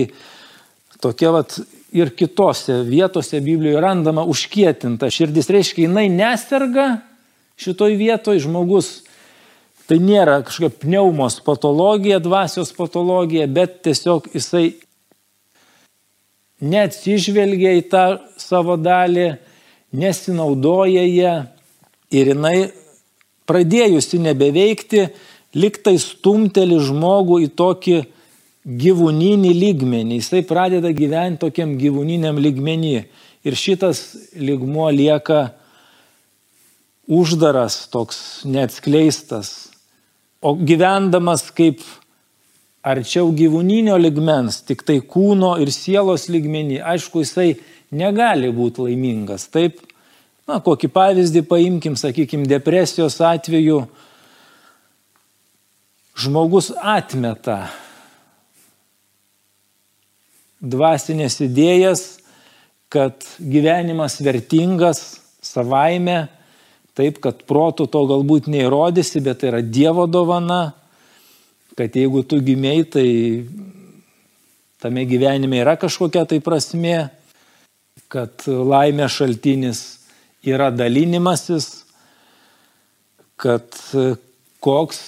tokia 1.00 1.30
vat 1.32 1.56
ir 1.96 2.12
kitose 2.12 2.82
vietose 2.84 3.40
Biblijoje 3.40 3.80
randama 3.80 4.26
užkietinta 4.28 5.08
širdis. 5.08 5.48
Reiškia, 5.48 5.86
jinai 5.86 6.10
neserga 6.12 7.00
šitoj 7.56 7.96
vietoj 7.96 8.42
žmogus. 8.44 8.92
Tai 9.88 9.96
nėra 9.96 10.42
kažkokia 10.44 10.84
pneumos 10.84 11.40
patologija, 11.48 12.20
dvasios 12.20 12.76
patologija, 12.76 13.48
bet 13.48 13.80
tiesiog 13.88 14.28
jisai 14.36 14.66
neatsižvelgia 16.62 17.74
į 17.80 17.82
tą 17.90 18.06
savo 18.40 18.78
dalį, 18.78 19.32
nesinaudoja 19.92 21.04
ją 21.04 21.34
ir 22.14 22.32
jinai 22.32 22.56
pradėjusi 23.48 24.20
nebeveikti, 24.22 25.06
liktai 25.58 25.98
stumteli 26.00 26.78
žmogų 26.80 27.42
į 27.46 27.48
tokį 27.58 27.96
gyvūninį 28.62 29.50
lygmenį. 29.58 30.20
Jisai 30.20 30.44
pradeda 30.46 30.92
gyventi 30.94 31.42
tokiam 31.42 31.74
gyvūniniam 31.80 32.38
lygmenį. 32.40 32.94
Ir 33.42 33.58
šitas 33.58 34.04
lygmuo 34.38 34.86
lieka 34.94 35.50
uždaras, 37.10 37.88
toks 37.90 38.44
neatskleistas. 38.46 39.72
O 40.42 40.54
gyvendamas 40.54 41.48
kaip 41.54 41.82
arčiau 42.82 43.30
gyvūninio 43.34 43.94
ligmens, 44.00 44.60
tik 44.66 44.82
tai 44.86 44.98
kūno 45.00 45.54
ir 45.62 45.70
sielos 45.74 46.28
lygmenį, 46.32 46.80
aišku, 46.94 47.22
jisai 47.22 47.54
negali 47.94 48.50
būti 48.54 48.88
laimingas. 48.88 49.46
Taip 49.52 49.80
Na, 50.48 50.58
kokį 50.58 50.90
pavyzdį 50.90 51.44
paimkim, 51.46 51.94
sakykime, 51.98 52.48
depresijos 52.50 53.20
atveju. 53.22 53.84
Žmogus 56.18 56.72
atmeta 56.76 57.70
dvasinės 60.62 61.38
idėjas, 61.46 62.02
kad 62.92 63.24
gyvenimas 63.38 64.18
vertingas 64.22 65.00
savaime, 65.42 66.26
taip, 66.98 67.22
kad 67.24 67.40
protų 67.48 67.88
to 67.90 68.02
galbūt 68.10 68.50
neįrodysi, 68.52 69.22
bet 69.24 69.40
tai 69.40 69.54
yra 69.54 69.62
Dievo 69.64 70.04
dovana, 70.10 70.74
kad 71.76 71.96
jeigu 71.96 72.22
tu 72.28 72.40
gimiai, 72.44 72.84
tai 72.84 73.08
tame 74.82 75.04
gyvenime 75.08 75.62
yra 75.62 75.76
kažkokia 75.80 76.26
tai 76.28 76.40
prasme, 76.44 77.08
kad 78.12 78.44
laimė 78.46 79.08
šaltinis 79.08 79.82
yra 80.44 80.70
dalinimasis, 80.74 81.84
kad 83.40 83.66
koks 84.62 85.00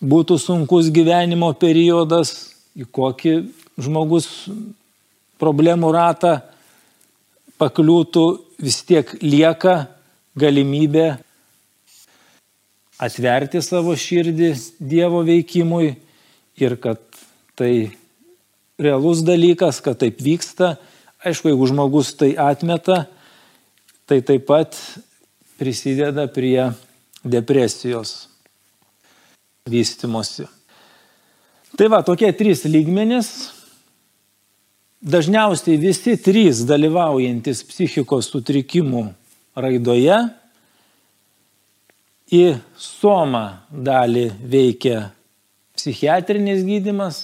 būtų 0.00 0.38
sunkus 0.40 0.90
gyvenimo 0.92 1.52
periodas, 1.60 2.50
į 2.74 2.86
kokį 2.88 3.34
žmogus 3.80 4.28
problemų 5.40 5.90
ratą 5.94 6.38
pakliūtų, 7.60 8.24
vis 8.60 8.80
tiek 8.88 9.10
lieka 9.22 9.84
galimybė 10.38 11.18
atverti 13.00 13.62
savo 13.64 13.94
širdį 13.96 14.50
Dievo 14.80 15.22
veikimui 15.24 15.94
ir 16.60 16.76
kad 16.80 17.00
tai 17.56 17.92
realus 18.80 19.24
dalykas, 19.24 19.80
kad 19.84 19.98
taip 20.00 20.20
vyksta. 20.24 20.74
Aišku, 21.20 21.50
jeigu 21.52 21.68
žmogus 21.68 22.14
tai 22.16 22.32
atmeta, 22.40 23.04
tai 24.08 24.20
taip 24.24 24.46
pat 24.48 24.76
prisideda 25.60 26.24
prie 26.32 26.70
depresijos 27.20 28.30
vystimosi. 29.68 30.46
Tai 31.76 31.88
va, 31.92 32.00
tokie 32.04 32.32
trys 32.36 32.64
lygmenys. 32.68 33.30
Dažniausiai 35.00 35.78
visi 35.80 36.16
trys 36.20 36.64
dalyvaujantis 36.68 37.62
psichikos 37.64 38.28
sutrikimų 38.32 39.06
raidoje 39.56 40.18
į 42.30 42.60
somą 42.78 43.44
dalį 43.70 44.28
veikia 44.46 45.10
psichiatrinis 45.74 46.62
gydimas, 46.66 47.18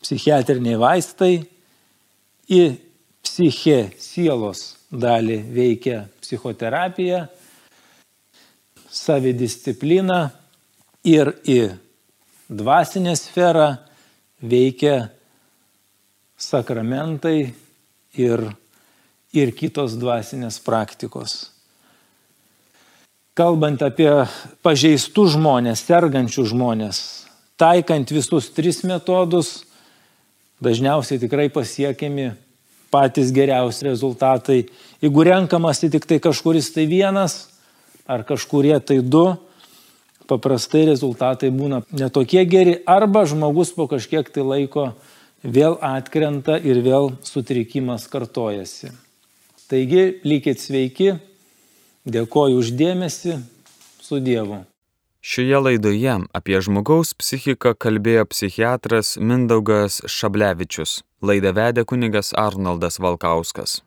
psichiatriniai 0.00 0.78
vaistai, 0.80 1.34
į 2.48 2.62
psichė 3.26 3.80
sielos 4.00 4.76
dalį 4.90 5.40
veikia 5.52 6.04
psichoterapija, 6.22 7.26
savidisciplina 8.86 10.20
ir 11.04 11.32
į 11.44 11.60
dvasinę 12.48 13.16
sferą 13.18 13.74
veikia 14.40 15.10
sakramentai 16.38 17.50
ir, 18.16 18.46
ir 19.34 19.52
kitos 19.58 19.98
dvasinės 20.00 20.60
praktikos. 20.64 21.55
Kalbant 23.36 23.82
apie 23.84 24.08
pažeistų 24.64 25.26
žmonės, 25.34 25.82
sergančių 25.84 26.46
žmonės, 26.54 26.98
taikant 27.60 28.08
visus 28.08 28.48
tris 28.56 28.80
metodus, 28.88 29.66
dažniausiai 30.64 31.20
tikrai 31.20 31.50
pasiekiami 31.52 32.30
patys 32.88 33.34
geriausi 33.36 33.90
rezultatai. 33.90 34.62
Jeigu 35.04 35.26
renkamasi 35.28 35.90
tik 35.92 36.08
tai 36.08 36.16
kažkuris 36.24 36.70
tai 36.72 36.86
vienas 36.88 37.50
ar 38.08 38.24
kažkurie 38.24 38.78
tai 38.80 39.02
du, 39.04 39.26
paprastai 40.30 40.86
rezultatai 40.88 41.52
būna 41.52 41.82
netokie 41.92 42.40
geri 42.48 42.78
arba 42.88 43.26
žmogus 43.28 43.74
po 43.76 43.84
kažkiek 43.90 44.32
tai 44.32 44.46
laiko 44.46 44.88
vėl 45.44 45.76
atkrenta 45.84 46.56
ir 46.56 46.80
vėl 46.80 47.12
sutrikimas 47.20 48.08
kartojasi. 48.08 48.94
Taigi, 49.68 50.22
likit 50.24 50.62
sveiki, 50.62 51.18
dėkoju 52.06 52.62
uždėmesi, 52.62 53.40
su 54.00 54.20
Dievu. 54.22 54.62
Šioje 55.26 55.58
laidoje 55.58 56.14
apie 56.38 56.60
žmogaus 56.62 57.10
psichiką 57.18 57.74
kalbėjo 57.74 58.28
psichiatras 58.30 59.16
Mindaugas 59.18 59.98
Šablevičius. 60.06 61.00
Laidą 61.26 61.50
vedė 61.56 61.82
kunigas 61.82 62.30
Arnoldas 62.38 63.00
Valkauskas. 63.02 63.80